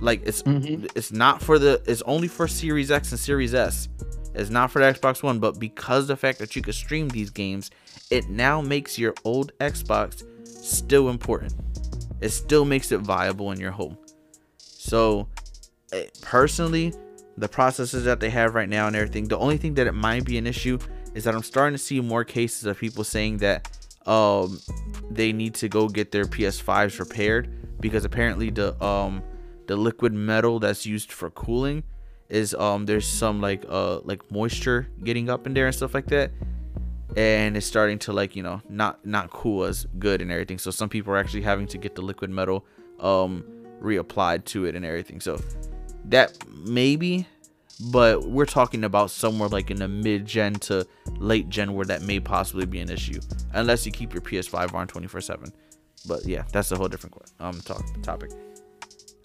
[0.00, 0.88] Like it's Mhm.
[0.94, 3.88] it's not for the it's only for Series X and Series S.
[4.34, 7.30] It's not for the Xbox One, but because the fact that you can stream these
[7.30, 7.70] games,
[8.10, 11.54] it now makes your old Xbox still important.
[12.20, 13.96] It still makes it viable in your home.
[14.58, 15.28] So,
[15.92, 16.92] eh, personally,
[17.36, 20.24] the processes that they have right now and everything, the only thing that it might
[20.24, 20.78] be an issue
[21.14, 23.70] is that I'm starting to see more cases of people saying that
[24.06, 24.58] um
[25.10, 27.50] they need to go get their PS5s repaired
[27.80, 29.22] because apparently the um
[29.66, 31.82] the liquid metal that's used for cooling
[32.28, 36.06] is um there's some like uh like moisture getting up in there and stuff like
[36.06, 36.30] that.
[37.16, 40.58] And it's starting to like you know not not cool as good and everything.
[40.58, 42.64] So some people are actually having to get the liquid metal
[43.00, 43.44] um
[43.80, 45.20] reapplied to it and everything.
[45.20, 45.40] So
[46.06, 47.26] that maybe
[47.92, 50.86] but we're talking about somewhere like in the mid gen to
[51.18, 53.20] late gen where that may possibly be an issue.
[53.52, 55.52] Unless you keep your ps5 on 24 7
[56.06, 58.30] but yeah that's a whole different um talk, topic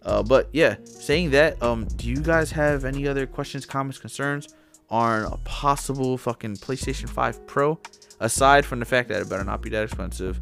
[0.06, 4.56] uh but yeah saying that um do you guys have any other questions comments concerns
[4.90, 7.80] on a possible fucking playstation 5 pro?
[8.20, 10.40] Aside from the fact that it better not be that expensive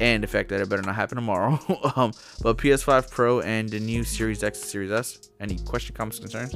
[0.00, 1.58] and the fact that it better not happen tomorrow.
[1.96, 2.12] Um
[2.42, 6.54] but ps5 pro and the new series x and series s any question comments concerns?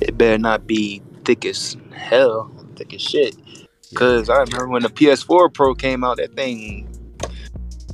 [0.00, 3.36] It better not be thick as hell, thick as shit.
[3.94, 6.88] Cause I remember when the PS4 Pro came out, that thing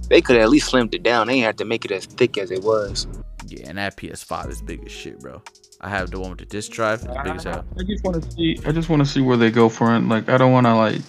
[0.09, 1.27] they could at least slimmed it down.
[1.27, 3.07] They ain't have to make it as thick as it was.
[3.47, 5.43] Yeah, and that PS5 is big as shit, bro.
[5.81, 7.03] I have the one with the disc drive.
[7.05, 7.65] It's big as hell.
[7.79, 8.59] I just want to see.
[8.65, 10.01] I just want to see where they go for it.
[10.01, 11.03] Like, I don't want to like.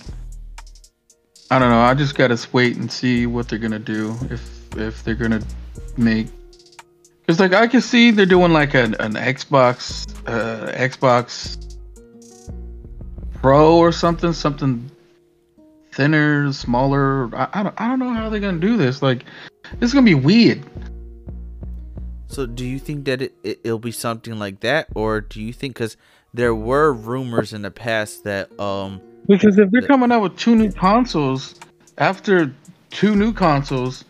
[1.52, 1.82] I don't know.
[1.82, 4.18] I just gotta wait and see what they're gonna do.
[4.32, 5.42] If if they're gonna
[5.98, 6.28] make,
[7.20, 11.78] because like I can see they're doing like an an Xbox, uh, Xbox
[13.40, 14.90] Pro or something, something
[15.94, 17.34] thinner, smaller.
[17.36, 19.02] I, I don't I don't know how they're gonna do this.
[19.02, 19.26] Like,
[19.80, 20.64] this is gonna be weird.
[22.28, 25.54] So, do you think that it, it will be something like that, or do you
[25.54, 25.98] think because
[26.34, 30.36] there were rumors in the past that um Because if they're The- coming out with
[30.38, 31.56] two new consoles
[32.00, 32.52] after
[32.90, 34.04] two new consoles,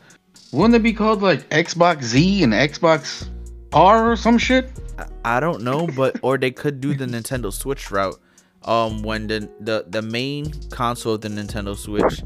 [0.54, 3.28] wouldn't they be called like Xbox Z and Xbox
[3.74, 4.70] R or some shit?
[4.98, 8.20] I- I don't know, but or they could do the Nintendo Switch route.
[8.66, 12.22] Um, when the the the main console of the Nintendo Switch,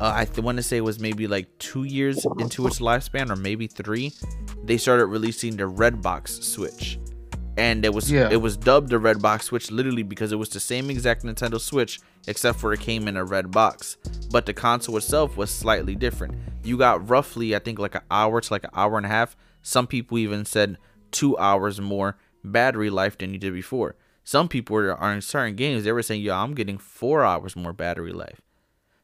[0.00, 3.36] uh, I th- want to say was maybe like two years into its lifespan, or
[3.36, 4.12] maybe three,
[4.64, 6.98] they started releasing the Red Box Switch,
[7.58, 8.30] and it was Yeah.
[8.30, 11.60] it was dubbed the Red Box Switch literally because it was the same exact Nintendo
[11.60, 13.96] Switch except for it came in a red box,
[14.30, 16.34] but the console itself was slightly different.
[16.62, 19.34] You got roughly, I think, like an hour to like an hour and a half.
[19.62, 20.76] Some people even said
[21.10, 23.94] two hours more battery life than you did before.
[24.28, 27.56] Some people were are in certain games they were saying, "Yo, I'm getting four hours
[27.56, 28.42] more battery life."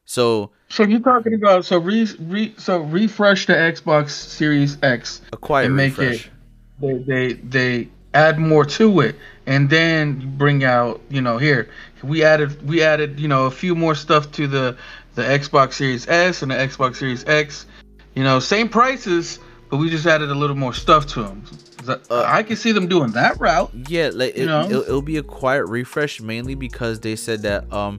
[0.05, 5.37] So So you're talking about so re, re so refresh the Xbox Series X a
[5.37, 6.27] quiet and make refresh.
[6.27, 6.31] it
[6.79, 9.15] they they they add more to it
[9.47, 11.69] and then bring out you know here
[12.03, 14.77] we added we added you know a few more stuff to the
[15.15, 17.65] the Xbox Series S and the Xbox Series X
[18.13, 19.39] you know same prices
[19.69, 21.43] but we just added a little more stuff to them
[21.87, 25.23] Uh, I can see them doing that route Yeah, like it, it'll, it'll be a
[25.23, 27.97] quiet refresh mainly because they said that um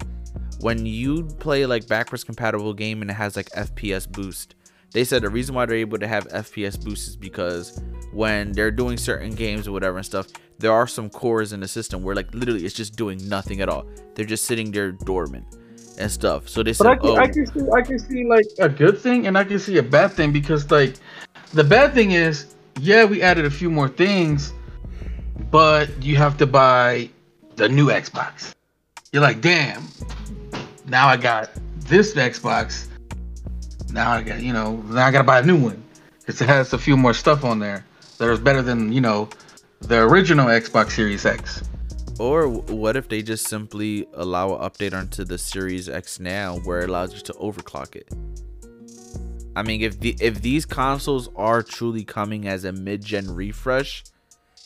[0.60, 4.54] when you play like backwards compatible game and it has like FPS boost,
[4.92, 7.80] they said the reason why they're able to have FPS boost is because
[8.12, 11.68] when they're doing certain games or whatever and stuff, there are some cores in the
[11.68, 13.84] system where like literally it's just doing nothing at all.
[14.14, 15.44] They're just sitting there dormant
[15.98, 16.48] and stuff.
[16.48, 18.68] So they But I said, can, oh, I can see I can see like a
[18.68, 20.94] good thing and I can see a bad thing because like
[21.56, 24.52] the bad thing is yeah we added a few more things,
[25.50, 27.08] but you have to buy
[27.56, 28.54] the new Xbox.
[29.10, 29.88] You're like damn,
[30.86, 32.88] now I got this Xbox.
[33.90, 35.82] Now I got you know now I gotta buy a new one
[36.18, 37.86] because it has a few more stuff on there
[38.18, 39.30] that is better than you know
[39.80, 41.62] the original Xbox Series X.
[42.18, 46.80] Or what if they just simply allow an update onto the Series X now where
[46.80, 48.12] it allows you to overclock it?
[49.56, 54.04] I mean, if the if these consoles are truly coming as a mid-gen refresh,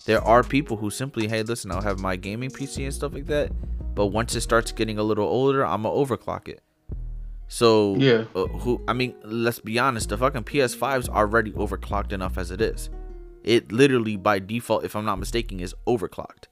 [0.04, 3.26] there are people who simply, hey, listen, I'll have my gaming PC and stuff like
[3.26, 3.52] that,
[3.94, 6.60] but once it starts getting a little older, I'm gonna overclock it.
[7.46, 8.24] So Yeah.
[8.34, 8.82] uh, who?
[8.88, 12.90] I mean, let's be honest, the fucking PS5's already overclocked enough as it is.
[13.44, 16.46] It literally by default, if I'm not mistaken, is overclocked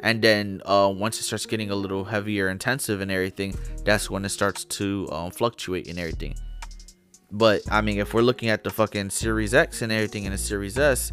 [0.00, 3.54] and then uh, once it starts getting a little heavier intensive and everything
[3.84, 6.34] that's when it starts to um, fluctuate and everything
[7.32, 10.38] but i mean if we're looking at the fucking series x and everything in the
[10.38, 11.12] series s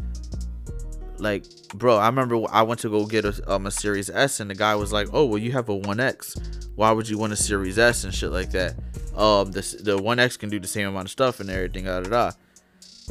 [1.18, 1.46] like
[1.76, 4.56] bro i remember i went to go get a, um, a series s and the
[4.56, 7.78] guy was like oh well you have a 1x why would you want a series
[7.78, 8.74] s and shit like that?
[9.16, 12.10] Um the, the 1x can do the same amount of stuff and everything da, da,
[12.10, 12.32] da.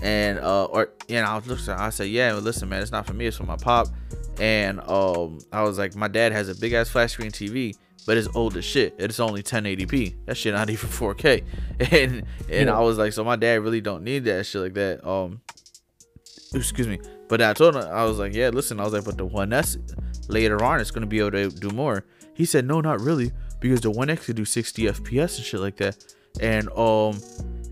[0.03, 3.07] and uh or you know i was looking i said yeah listen man it's not
[3.07, 3.87] for me it's for my pop.
[4.41, 7.77] And um I was like, my dad has a big ass flat screen TV,
[8.07, 8.95] but it's old as shit.
[8.99, 10.27] It's only 1080p.
[10.27, 11.45] That shit not even 4K.
[11.93, 15.07] And and I was like, so my dad really don't need that shit like that.
[15.07, 15.41] Um,
[16.55, 17.01] excuse me.
[17.29, 18.79] But I told him I was like, yeah, listen.
[18.79, 19.79] I was like, but the One S
[20.29, 22.05] later on it's gonna be able to do more.
[22.35, 25.61] He said, no, not really, because the One X could do 60 FPS and shit
[25.61, 25.97] like that.
[26.41, 27.21] And um,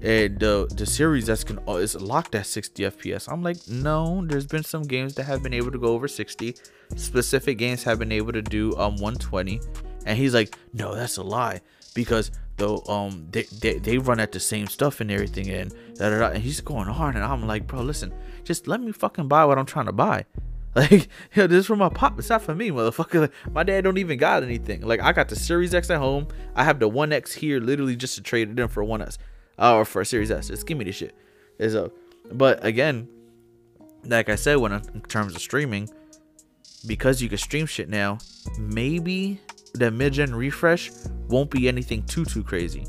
[0.02, 4.24] and the the series that's can uh, is locked at 60 fps i'm like no
[4.26, 6.56] there's been some games that have been able to go over 60
[6.96, 9.60] specific games have been able to do um 120
[10.07, 11.61] and he's like no that's a lie
[11.94, 16.11] because though um they, they they run at the same stuff and everything and da,
[16.11, 16.28] da, da.
[16.28, 18.12] and he's going on and i'm like bro listen
[18.44, 20.24] just let me fucking buy what i'm trying to buy
[20.76, 22.16] like, yo, this is for my pop.
[22.16, 23.22] It's not for me, motherfucker.
[23.22, 24.82] Like, my dad don't even got anything.
[24.82, 26.28] Like, I got the Series X at home.
[26.55, 29.18] I have the One X here, literally just to trade it in for One S
[29.59, 30.46] uh, or for a Series S.
[30.46, 31.14] Just give me this shit.
[31.59, 31.90] Is a,
[32.32, 33.09] but again,
[34.05, 35.90] like I said, when in terms of streaming,
[36.86, 38.18] because you can stream shit now,
[38.57, 39.40] maybe
[39.74, 40.90] the mid-gen refresh
[41.28, 42.86] won't be anything too too crazy.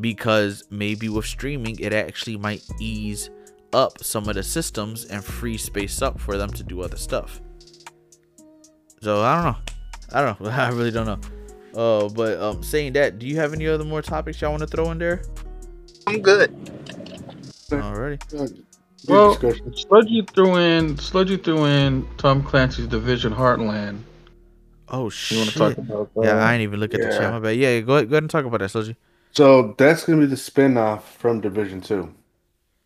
[0.00, 3.30] Because maybe with streaming, it actually might ease
[3.72, 7.40] up some of the systems and free space up for them to do other stuff.
[9.02, 9.58] So I don't know.
[10.12, 10.50] I don't know.
[10.50, 11.20] I really don't know.
[11.74, 14.66] Uh, but um, saying that, do you have any other more topics y'all want to
[14.66, 15.22] throw in there?
[16.06, 16.54] I'm good.
[17.80, 18.20] Alrighty.
[18.30, 18.64] Good
[19.08, 19.74] Well, discussion.
[19.74, 24.05] Sludgy threw in Sludgy threw in Tom Clancy's Division Heartland.
[24.88, 25.38] Oh You shit.
[25.38, 26.24] want to talk about that?
[26.24, 27.18] yeah, I ain't even look at the yeah.
[27.18, 27.32] chat.
[27.32, 27.56] My bad.
[27.56, 28.96] Yeah, go ahead, go ahead and talk about that, Sludgy.
[29.32, 32.14] So that's gonna be the spin-off from Division Two.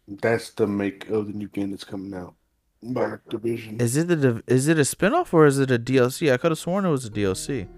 [0.08, 2.34] That's the make of the new game that's coming out
[2.82, 3.80] by Division.
[3.80, 6.32] Is it the div- is it a spinoff or is it a DLC?
[6.32, 7.68] I could have sworn it was a DLC.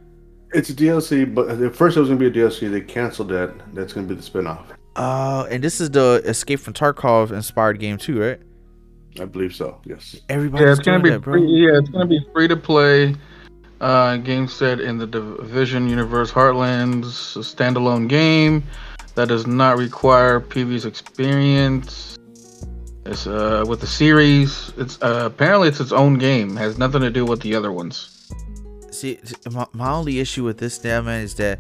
[0.55, 2.71] It's a DLC, but at first it was gonna be a DLC.
[2.71, 3.53] They canceled that.
[3.75, 4.65] That's gonna be the spinoff.
[4.97, 8.41] Uh, and this is the Escape from Tarkov inspired game too, right?
[9.21, 9.81] I believe so.
[9.85, 10.17] Yes.
[10.31, 11.35] Everybody's Yeah, it's gonna be that, bro.
[11.35, 11.47] free.
[11.47, 13.15] Yeah, it's gonna be free to play.
[13.83, 18.63] Uh, game set in the Division Universe Heartlands, a standalone game
[19.17, 22.17] that does not require previous experience.
[23.05, 24.73] It's uh with the series.
[24.77, 26.55] It's uh, apparently it's its own game.
[26.55, 28.31] Has nothing to do with the other ones.
[28.93, 29.19] See,
[29.51, 31.59] my, only issue with this damn man is that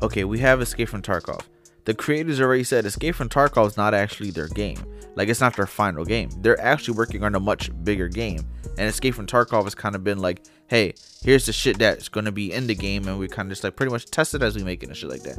[0.00, 1.40] okay, we have Escape from Tarkov.
[1.86, 4.78] The creators already said Escape from Tarkov is not actually their game.
[5.16, 6.30] Like it's not their final game.
[6.38, 8.46] They're actually working on a much bigger game.
[8.78, 12.32] And Escape from Tarkov has kind of been like, hey, here's the shit that's gonna
[12.32, 14.56] be in the game, and we kind of just like pretty much test it as
[14.56, 15.38] we make it and shit like that.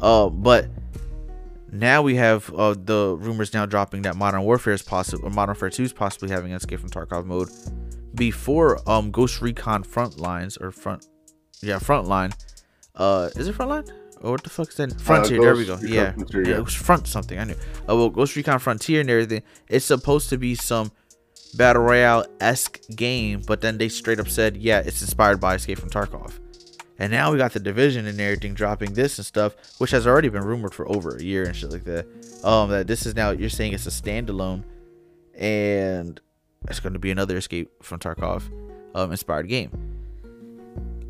[0.00, 0.68] Uh, but
[1.72, 5.54] now we have uh, the rumors now dropping that Modern Warfare is possible, or Modern
[5.54, 7.48] Warfare 2 is possibly having an Escape from Tarkov mode
[8.14, 11.06] before um Ghost Recon Frontlines or front,
[11.60, 12.32] yeah, Frontline.
[12.94, 13.90] Uh, is it Frontline?
[14.22, 14.98] Or what the fuck is that?
[14.98, 15.40] Frontier.
[15.40, 15.74] there we go.
[15.74, 16.12] Uh, Recon Yeah.
[16.12, 16.56] Frontier, yeah, yeah.
[16.56, 17.38] it was front something.
[17.38, 17.54] I knew.
[17.88, 19.42] Uh, well, Ghost Recon Frontier and everything.
[19.68, 20.90] It's supposed to be some
[21.56, 25.78] battle royale esque game, but then they straight up said, yeah, it's inspired by Escape
[25.78, 26.38] from Tarkov.
[26.98, 30.28] And now we got the division and everything dropping this and stuff, which has already
[30.28, 32.06] been rumored for over a year and shit like that.
[32.42, 34.64] Um, that this is now you're saying it's a standalone,
[35.34, 36.20] and
[36.68, 38.44] it's going to be another Escape from Tarkov,
[38.94, 39.70] um, inspired game.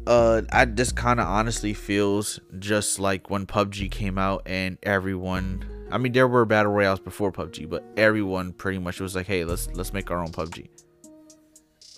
[0.07, 5.65] Uh, I just kind of honestly feels just like when PUBG came out and everyone.
[5.91, 9.45] I mean, there were battle royales before PUBG, but everyone pretty much was like, "Hey,
[9.45, 10.69] let's let's make our own PUBG."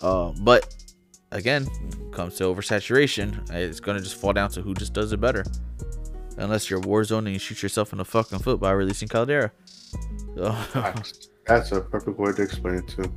[0.01, 0.75] Uh, but
[1.31, 1.67] again,
[2.11, 5.43] comes to oversaturation, it's gonna just fall down to who just does it better.
[6.37, 9.51] Unless you're Warzone and you shoot yourself in the fucking foot by releasing Caldera.
[10.35, 13.11] So, That's, that's a perfect way to explain it too.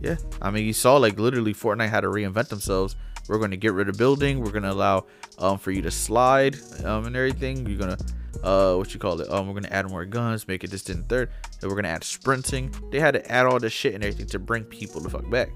[0.00, 2.94] yeah, I mean, you saw like literally Fortnite had to reinvent themselves.
[3.26, 4.40] We're going to get rid of building.
[4.40, 5.06] We're going to allow
[5.38, 7.66] um for you to slide um and everything.
[7.66, 7.96] You're gonna
[8.42, 9.30] uh what you call it?
[9.30, 11.30] Um, we're gonna add more guns, make it distant third.
[11.60, 12.74] And we're gonna add sprinting.
[12.90, 15.50] They had to add all this shit and everything to bring people the fuck back.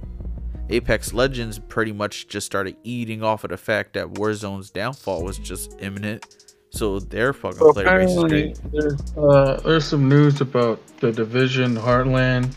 [0.70, 5.38] Apex Legends pretty much just started eating off of the fact that Warzone's downfall was
[5.38, 6.24] just imminent.
[6.70, 8.58] So their fucking So player base is great.
[8.72, 12.54] there's, uh, there's some news about the Division Heartland.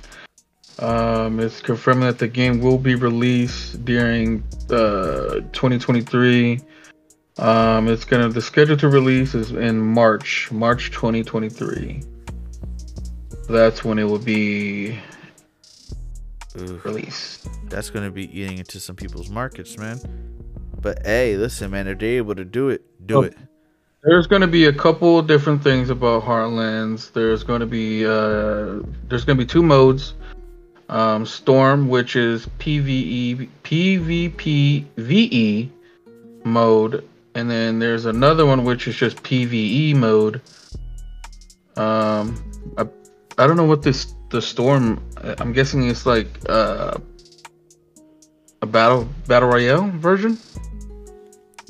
[0.80, 6.61] Um, it's confirming that the game will be released during uh, 2023.
[7.38, 12.01] Um, it's gonna the schedule to release is in March, March 2023.
[13.49, 14.97] That's when it will be
[16.59, 16.79] Ooh.
[16.86, 17.47] released.
[17.69, 19.99] that's gonna be eating into some people's markets, man.
[20.81, 23.21] But hey, listen, man, if they're able to do it, do Oh.
[23.23, 23.38] it.
[24.03, 27.11] There's going to be a couple different things about Heartlands.
[27.11, 30.13] There's going to be uh, there's going to be two modes.
[30.89, 35.71] Um, Storm, which is PVE PvP VE
[36.43, 37.03] mode,
[37.36, 40.41] and then there's another one which is just PVE mode.
[41.75, 42.88] Um, I,
[43.38, 45.03] I don't know what this the Storm.
[45.39, 46.97] I'm guessing it's like uh,
[48.61, 50.38] a battle battle royale version.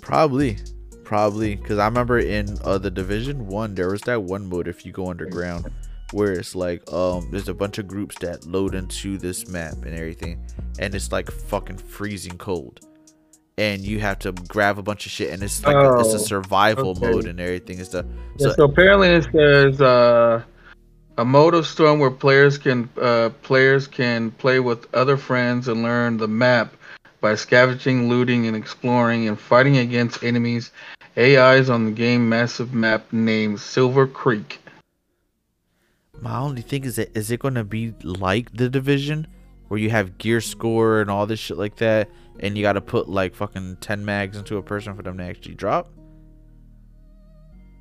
[0.02, 0.58] Probably,
[1.04, 4.86] probably, because I remember in uh, the Division One, there was that one mode if
[4.86, 5.72] you go underground,
[6.12, 9.96] where it's like um, there's a bunch of groups that load into this map and
[9.96, 10.46] everything,
[10.78, 12.82] and it's like fucking freezing cold,
[13.58, 16.16] and you have to grab a bunch of shit, and it's like a, it's a
[16.16, 17.00] Oh, survival okay.
[17.12, 17.80] mode and everything.
[17.80, 18.06] It's the
[18.38, 20.44] Yeah, so so apparently it says uh,
[21.18, 25.84] a mode of storm where players can uh, players can play with other friends and
[25.84, 26.74] learn the map
[27.22, 30.72] by scavenging, looting, and exploring and fighting against enemies.
[31.18, 34.60] AIs on the game massive map named Silver Creek.
[36.22, 39.26] my only thing is that is it gonna be like the Division,
[39.70, 42.10] where you have gear score and all this shit like that,
[42.40, 45.24] and you got to put like fucking ten mags into a person for them to
[45.24, 45.90] actually drop?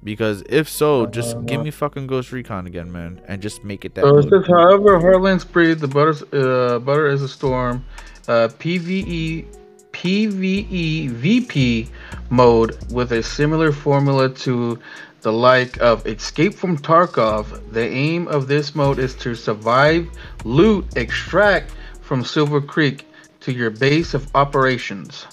[0.02, 3.94] Because if so, just give me fucking Ghost Recon again, man, and just make it
[3.94, 4.04] that.
[4.04, 7.84] So it says, however, Heartlands breed the butter uh, butter is a storm.
[8.28, 9.46] Uh, PVE
[9.92, 11.88] PVE VP
[12.28, 14.78] mode with a similar formula to
[15.22, 17.72] the like of Escape from Tarkov.
[17.72, 20.06] The aim of this mode is to survive,
[20.44, 23.06] loot, extract from Silver Creek
[23.44, 25.26] to your base of operations.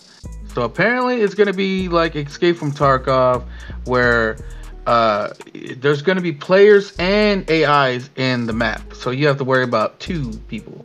[0.53, 3.45] So apparently, it's gonna be like Escape from Tarkov,
[3.85, 4.37] where
[4.85, 5.29] uh,
[5.77, 8.93] there's gonna be players and AIs in the map.
[8.93, 10.83] So you have to worry about two people,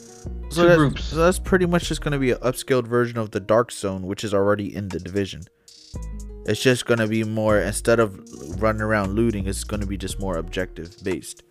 [0.51, 1.05] so two that's, groups.
[1.05, 4.23] so that's pretty much just gonna be an upscaled version of the Dark Zone, which
[4.23, 5.43] is already in the Division.
[6.47, 8.21] It's just gonna be more instead of
[8.63, 11.43] running around looting, it's gonna be just more objective based.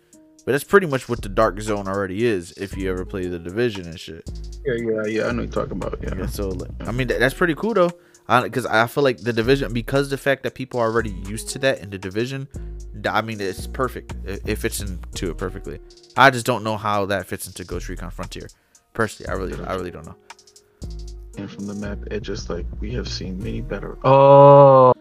[0.46, 2.52] But that's pretty much what the Dark Zone already is.
[2.52, 4.30] If you ever play the Division and shit.
[4.64, 5.26] Yeah, yeah, yeah.
[5.26, 5.98] I know you're talking about.
[6.00, 6.14] Yeah.
[6.16, 7.90] Yeah, so like, I mean that, that's pretty cool though.
[8.28, 11.58] because I, feel like the division because the fact that people are already used to
[11.60, 12.46] that in the division.
[13.10, 14.14] I mean, it's perfect.
[14.24, 15.80] It, it fits into it perfectly.
[16.16, 18.48] I just don't know how that fits into Ghost Recon Frontier.
[18.94, 20.16] Personally, I really, I really don't know.
[21.38, 23.98] And from the map, it just like we have seen many better.
[24.04, 24.94] Oh,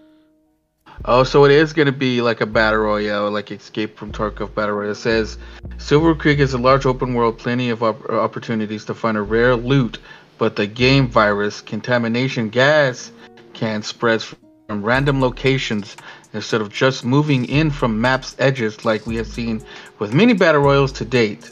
[1.04, 4.76] oh, so it is gonna be like a battle royale, like Escape from Tarkov battle
[4.76, 4.92] royale.
[4.92, 5.38] It says
[5.78, 9.56] Silver Creek is a large open world, plenty of op- opportunities to find a rare
[9.56, 10.00] loot,
[10.38, 13.12] but the game virus contamination gas
[13.54, 14.38] can spread from
[14.70, 15.98] random locations
[16.34, 19.64] instead of just moving in from maps edges like we have seen
[20.00, 21.52] with many battle royals to date.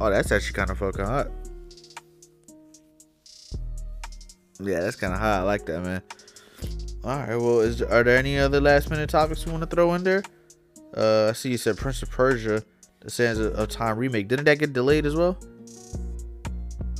[0.00, 1.28] Oh, that's actually kind of fucking hot.
[4.60, 5.40] Yeah, that's kind of hot.
[5.40, 6.02] I like that, man.
[7.06, 7.36] All right.
[7.36, 10.24] Well, is are there any other last minute topics you want to throw in there?
[10.96, 12.64] Uh, I see you said Prince of Persia,
[12.98, 14.26] the Sands of Time remake.
[14.26, 15.38] Didn't that get delayed as well?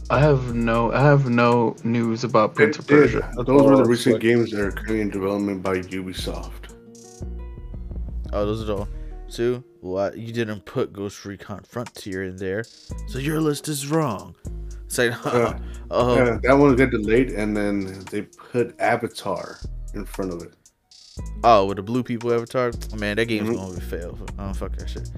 [0.09, 3.29] I have no, I have no news about Prince of Persia.
[3.35, 6.73] Those were the recent games that are currently in development by Ubisoft.
[8.33, 8.89] Oh, those are all.
[9.27, 10.17] So, what?
[10.17, 12.63] You didn't put Ghost Recon Frontier in there,
[13.09, 14.37] so your list is wrong.
[14.87, 15.59] Say, uh,
[15.91, 19.59] uh, yeah, that one got delayed, and then they put Avatar
[19.95, 20.55] in front of it.
[21.45, 23.57] Oh, with the blue people Avatar, man, that game's mm-hmm.
[23.57, 24.19] gonna fail.
[24.39, 25.11] I don't fuck that shit.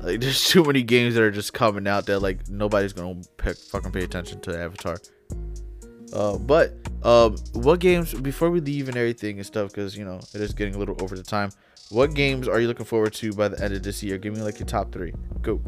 [0.00, 3.22] Like, there's too many games that are just coming out that like nobody's gonna
[3.70, 4.98] fucking pay attention to Avatar.
[6.12, 10.20] Uh, but um, what games before we leave and everything and stuff, because you know
[10.34, 11.50] it is getting a little over the time.
[11.90, 14.18] What games are you looking forward to by the end of this year?
[14.18, 15.12] Give me like your top three.
[15.42, 15.60] Go.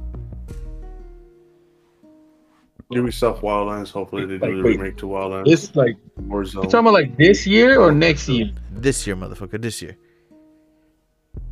[2.92, 3.90] Ubisoft Wildlands.
[3.90, 5.48] Hopefully they do like, the remake to Wildlands.
[5.48, 6.54] It's like Warzone.
[6.54, 8.50] You talking about like this year or next year?
[8.72, 9.60] This year, motherfucker.
[9.60, 9.96] This year.
[11.36, 11.42] I'm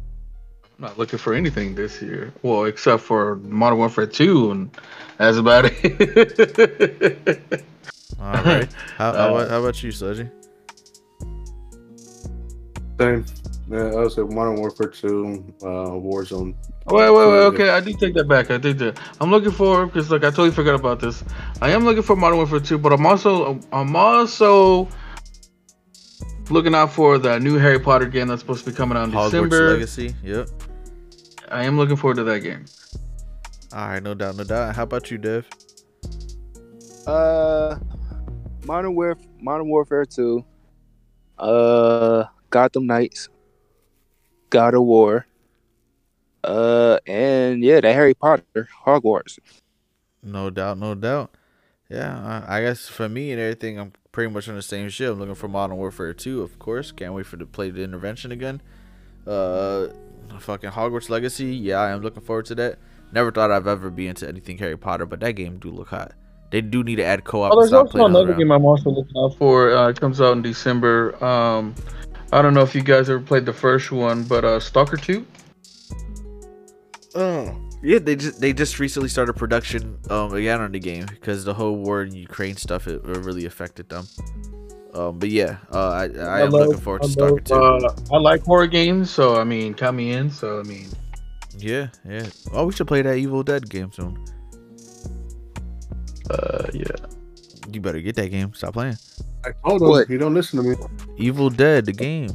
[0.79, 2.33] not looking for anything this year.
[2.43, 4.71] Well, except for Modern Warfare 2, and
[5.17, 7.63] that's about it.
[8.21, 8.73] All right.
[8.97, 10.31] How, how, uh, about, how about you, Soji?
[12.99, 13.25] Same.
[13.69, 16.55] Yeah, I would say Modern Warfare 2, uh, Warzone.
[16.87, 17.45] Wait, wait, wait.
[17.47, 18.51] Okay, I do take that back.
[18.53, 21.25] I think that I'm looking for because like I totally forgot about this.
[21.61, 24.89] I am looking for Modern Warfare 2, but I'm also I'm also
[26.49, 29.11] looking out for the new Harry Potter game that's supposed to be coming out in
[29.11, 29.71] Hogwarts December.
[29.73, 30.15] Legacy.
[30.23, 30.49] Yep.
[31.51, 32.67] I am looking forward to that game.
[33.73, 34.77] All right, no doubt, no doubt.
[34.77, 35.47] How about you, Dev?
[37.05, 37.77] Uh,
[38.65, 40.45] Modern Warfare, Modern Warfare 2.
[41.39, 43.29] Uh, Gotham Knights.
[44.57, 45.27] God of War.
[46.43, 49.39] Uh, and yeah, the Harry Potter Hogwarts.
[50.23, 51.35] No doubt, no doubt.
[51.91, 55.13] Yeah, I, I guess for me and everything, I'm pretty much on the same ship.
[55.13, 56.91] I'm looking for Modern Warfare 2, of course.
[56.91, 58.63] Can't wait for to play the intervention again.
[59.27, 59.89] Uh,
[60.41, 61.55] fucking Hogwarts Legacy.
[61.55, 62.79] Yeah, I am looking forward to that.
[63.13, 66.13] Never thought I'd ever be into anything Harry Potter, but that game do look hot.
[66.51, 67.53] They do need to add co-op.
[67.53, 69.77] Oh, there's also another game I'm also looking out for.
[69.77, 71.23] Uh, it comes out in December.
[71.23, 71.75] Um,
[72.33, 75.27] I don't know if you guys ever played the first one, but uh, Stalker Two.
[77.15, 81.45] Oh yeah, they just they just recently started production um again on the game because
[81.45, 84.07] the whole war in Ukraine stuff it, it really affected them.
[84.93, 87.55] Um, but yeah, uh, I I, I am love, looking forward to Stalker Two.
[87.55, 90.31] Uh, I like horror games, so I mean, count me in.
[90.31, 90.89] So I mean,
[91.59, 92.27] yeah, yeah.
[92.53, 94.19] Oh, we should play that Evil Dead game soon.
[96.31, 96.97] Uh, yeah.
[97.71, 98.53] You better get that game.
[98.55, 98.97] Stop playing.
[99.45, 100.09] I told him what?
[100.09, 100.77] he don't listen to me.
[101.17, 102.31] Evil Dead, the game.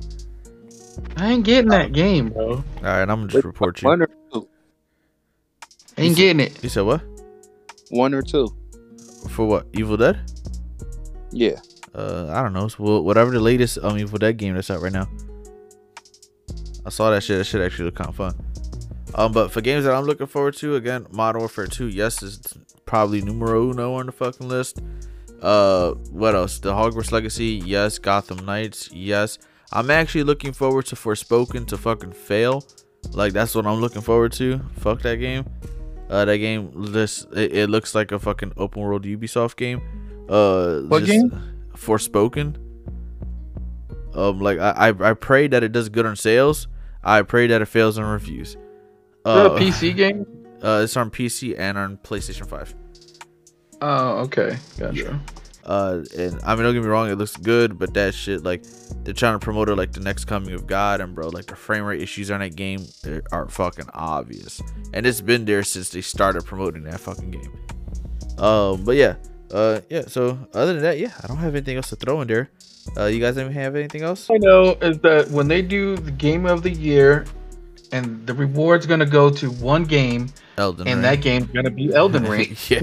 [1.18, 2.56] I ain't getting that game, bro.
[2.56, 3.88] All right, I'm gonna just report you.
[3.88, 4.48] One or two.
[5.98, 6.64] Ain't getting it.
[6.64, 7.02] You said what?
[7.90, 8.56] One or two.
[9.30, 9.68] For what?
[9.74, 10.20] Evil Dead?
[11.32, 11.60] Yeah.
[11.94, 12.68] Uh, I don't know.
[12.68, 15.08] So whatever the latest um Evil Dead game that's out right now.
[16.86, 17.38] I saw that shit.
[17.38, 18.36] That shit actually look kind of fun.
[19.16, 22.42] Um, but for games that I'm looking forward to, again, Modern Warfare 2, yes, is
[22.86, 24.82] probably numero uno on the fucking list.
[25.42, 26.60] Uh, what else?
[26.60, 27.98] The Hogwarts Legacy, yes.
[27.98, 29.40] Gotham Knights, yes.
[29.74, 32.64] I'm actually looking forward to Forspoken to fucking fail.
[33.12, 34.60] Like that's what I'm looking forward to.
[34.78, 35.46] Fuck that game.
[36.10, 39.82] Uh, that game, this it, it looks like a fucking open world Ubisoft game.
[40.30, 41.32] Uh, what game?
[41.74, 42.58] Forspoken.
[44.14, 46.68] Um, like I, I, I pray that it does good on sales.
[47.04, 48.58] I pray that it fails on reviews.
[49.26, 50.26] Uh, a PC game?
[50.62, 52.76] Uh, it's on PC and on PlayStation Five.
[53.82, 54.96] Oh, okay, gotcha.
[54.96, 55.20] Yeah.
[55.64, 58.64] Uh, and I mean, don't get me wrong, it looks good, but that shit, like,
[59.04, 61.56] they're trying to promote it like the next coming of God, and bro, like the
[61.56, 62.86] frame rate issues on that game
[63.32, 64.62] are fucking obvious,
[64.94, 67.52] and it's been there since they started promoting that fucking game.
[68.40, 69.16] Um, but yeah,
[69.52, 70.02] uh, yeah.
[70.08, 72.50] So other than that, yeah, I don't have anything else to throw in there.
[72.98, 74.30] Uh, you guys have anything else?
[74.32, 77.26] I know is that when they do the game of the year,
[77.92, 81.12] and the reward's gonna go to one game, Elden Ring and Ring.
[81.12, 82.56] that game's gonna be Elden Ring.
[82.70, 82.82] yeah.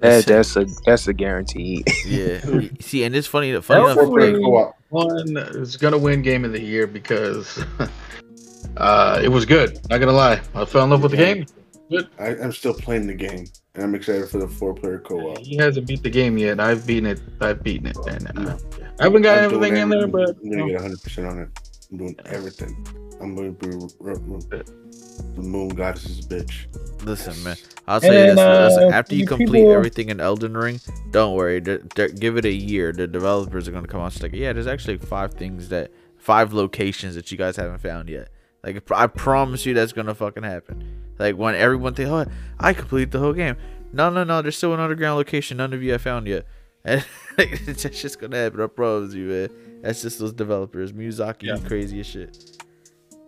[0.00, 1.84] That, that's a that's a guarantee.
[2.06, 2.40] yeah.
[2.80, 3.58] See, and it's funny.
[3.60, 7.62] Funny enough, like, one is gonna win game of the year because
[8.76, 9.78] uh, it was good.
[9.90, 11.46] Not gonna lie, I fell in love with the game.
[12.18, 15.38] I, I'm still playing the game, and I'm excited for the four-player co-op.
[15.38, 16.58] He hasn't beat the game yet.
[16.58, 17.20] I've beaten it.
[17.40, 18.58] I've beaten it, and uh,
[18.98, 21.63] I haven't got I'm everything in there, but I'm gonna get 100 percent on it.
[21.94, 22.86] I'm doing everything.
[23.20, 26.66] I'm gonna be r- r- the moon goddess's bitch.
[27.04, 27.54] Listen, man.
[27.86, 30.80] I'll say And, this: listen, uh, after you complete people- everything in Elden Ring,
[31.12, 31.60] don't worry.
[31.60, 32.90] d- d- give it a year.
[32.92, 35.92] The developers are gonna come out and say, like, "Yeah, there's actually five things that,
[36.16, 38.28] five locations that you guys haven't found yet."
[38.64, 40.82] Like, I promise you, that's gonna fucking happen.
[41.20, 42.26] Like when everyone think, "Oh,
[42.58, 43.54] I completed the whole game."
[43.92, 44.42] No, no, no.
[44.42, 46.44] There's still an underground location none of you have found yet,
[46.84, 47.04] and
[47.38, 48.60] it's just gonna happen.
[48.60, 49.48] I promise you, man.
[49.84, 50.92] That's just those developers.
[50.92, 51.58] Miyazaki, Yeah.
[51.58, 52.62] crazy as shit.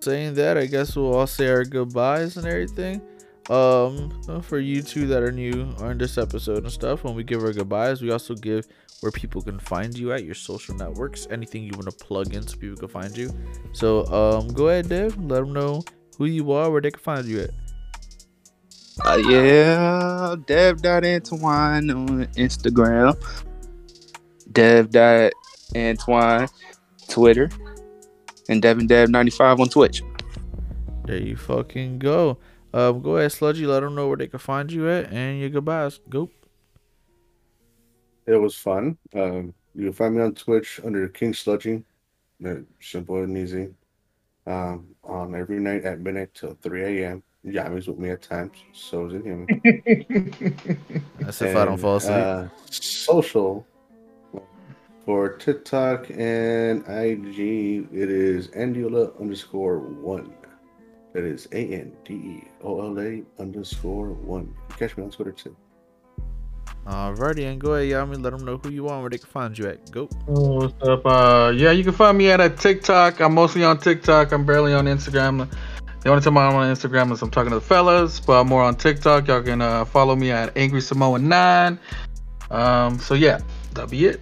[0.00, 3.02] Saying that, I guess we'll all say our goodbyes and everything.
[3.50, 7.42] Um, for you two that are new on this episode and stuff, when we give
[7.44, 8.66] our goodbyes, we also give
[9.00, 12.46] where people can find you at your social networks, anything you want to plug in
[12.46, 13.30] so people can find you.
[13.72, 15.16] So, um, go ahead, Dev.
[15.18, 15.84] Let them know
[16.16, 17.50] who you are, where they can find you at.
[19.04, 23.14] Uh, yeah, Dev.Antoine on Instagram.
[25.72, 26.48] Dev.Antoine
[27.08, 27.50] Twitter.
[28.48, 30.02] And Devon Dev 95 on Twitch.
[31.04, 32.38] There you fucking go.
[32.72, 33.66] Um, go ahead, Sludgy.
[33.66, 35.98] Let them know where they can find you at, and your goodbyes.
[36.08, 36.30] Go.
[38.26, 38.98] It was fun.
[39.14, 41.84] Um, you can find me on Twitch under King Sludgy.
[42.44, 43.68] Uh, Simple and easy.
[44.46, 47.22] Um, on every night at midnight till 3 a.m.
[47.44, 48.56] Yami's with me at times.
[48.72, 49.46] So is it him.
[51.20, 52.14] That's if I don't fall asleep.
[52.14, 53.66] Uh, social
[55.06, 60.34] for TikTok and IG, it is Andeola underscore one.
[61.14, 64.52] That is A N D E O L A underscore one.
[64.76, 65.56] Catch me on Twitter too.
[66.86, 68.22] Alrighty, and go ahead, Yami.
[68.22, 69.90] Let them know who you are, and where they can find you at.
[69.90, 70.08] Go.
[70.28, 71.06] Oh, what's up?
[71.06, 73.20] Uh, yeah, you can find me at a TikTok.
[73.20, 74.32] I'm mostly on TikTok.
[74.32, 75.48] I'm barely on Instagram.
[76.02, 78.62] The only time I'm on Instagram is I'm talking to the fellas, but I'm more
[78.62, 79.28] on TikTok.
[79.28, 81.78] Y'all can uh, follow me at Angry Samoa Nine.
[82.50, 83.40] Um, so yeah,
[83.72, 84.20] that'll be it.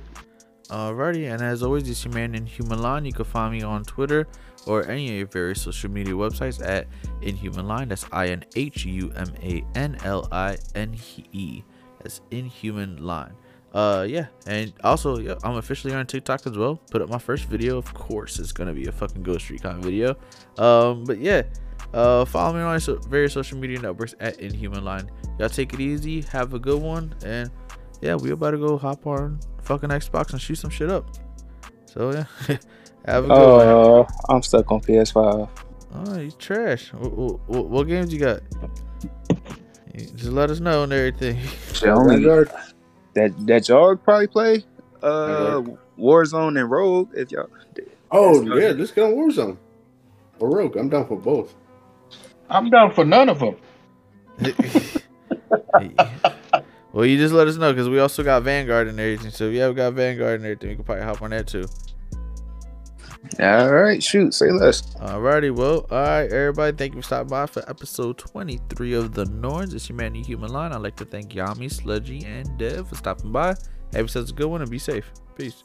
[0.69, 3.05] Alrighty, and as always, it's your man Inhuman Line.
[3.05, 4.27] You can find me on Twitter
[4.67, 6.87] or any of your various social media websites at
[7.21, 7.89] Inhuman Line.
[7.89, 10.97] That's I N H U M A N L I N
[11.33, 11.63] E.
[12.03, 13.35] That's Inhuman Line.
[13.75, 16.77] Uh, yeah, and also, yeah, I'm officially on TikTok as well.
[16.91, 17.77] Put up my first video.
[17.77, 20.17] Of course, it's gonna be a fucking Ghost Recon video.
[20.57, 21.43] Um, but yeah,
[21.93, 25.11] uh, follow me on my so- various social media networks at Inhuman Line.
[25.39, 26.23] Y'all take it easy.
[26.23, 27.51] Have a good one, and
[28.01, 31.09] yeah, we about to go hop on fucking Xbox and shoot some shit up.
[31.87, 32.25] So yeah,
[33.07, 33.67] have a good one.
[33.67, 35.49] Oh, I'm stuck on PS5.
[35.95, 36.93] Oh, you trash.
[36.93, 38.41] What, what, what games you got?
[39.95, 41.39] Just let us know and everything.
[41.73, 42.25] Shit, only
[43.15, 44.65] that that y'all probably play
[45.03, 45.63] uh
[45.97, 47.49] Warzone and Rogue if y'all
[48.11, 49.57] Oh yeah, let's get on Warzone.
[50.41, 50.77] Or Rogue.
[50.77, 51.55] I'm down for both.
[52.51, 53.57] I'm down for none of them.
[56.95, 59.33] well, you just let us know because we also got Vanguard and everything.
[59.33, 60.71] So yeah, we got Vanguard and everything.
[60.71, 61.65] We can probably hop on that too.
[63.41, 64.83] All right, shoot, say less.
[64.97, 66.77] Alrighty, well, all right, everybody.
[66.77, 69.75] Thank you for stopping by for episode 23 of The Norns.
[69.75, 70.73] It's your man, Inhuman Line.
[70.73, 73.49] I'd like to thank Yami, Sludgy, and Dev for stopping by.
[73.49, 75.11] Have yourselves a good one and be safe.
[75.37, 75.65] Peace.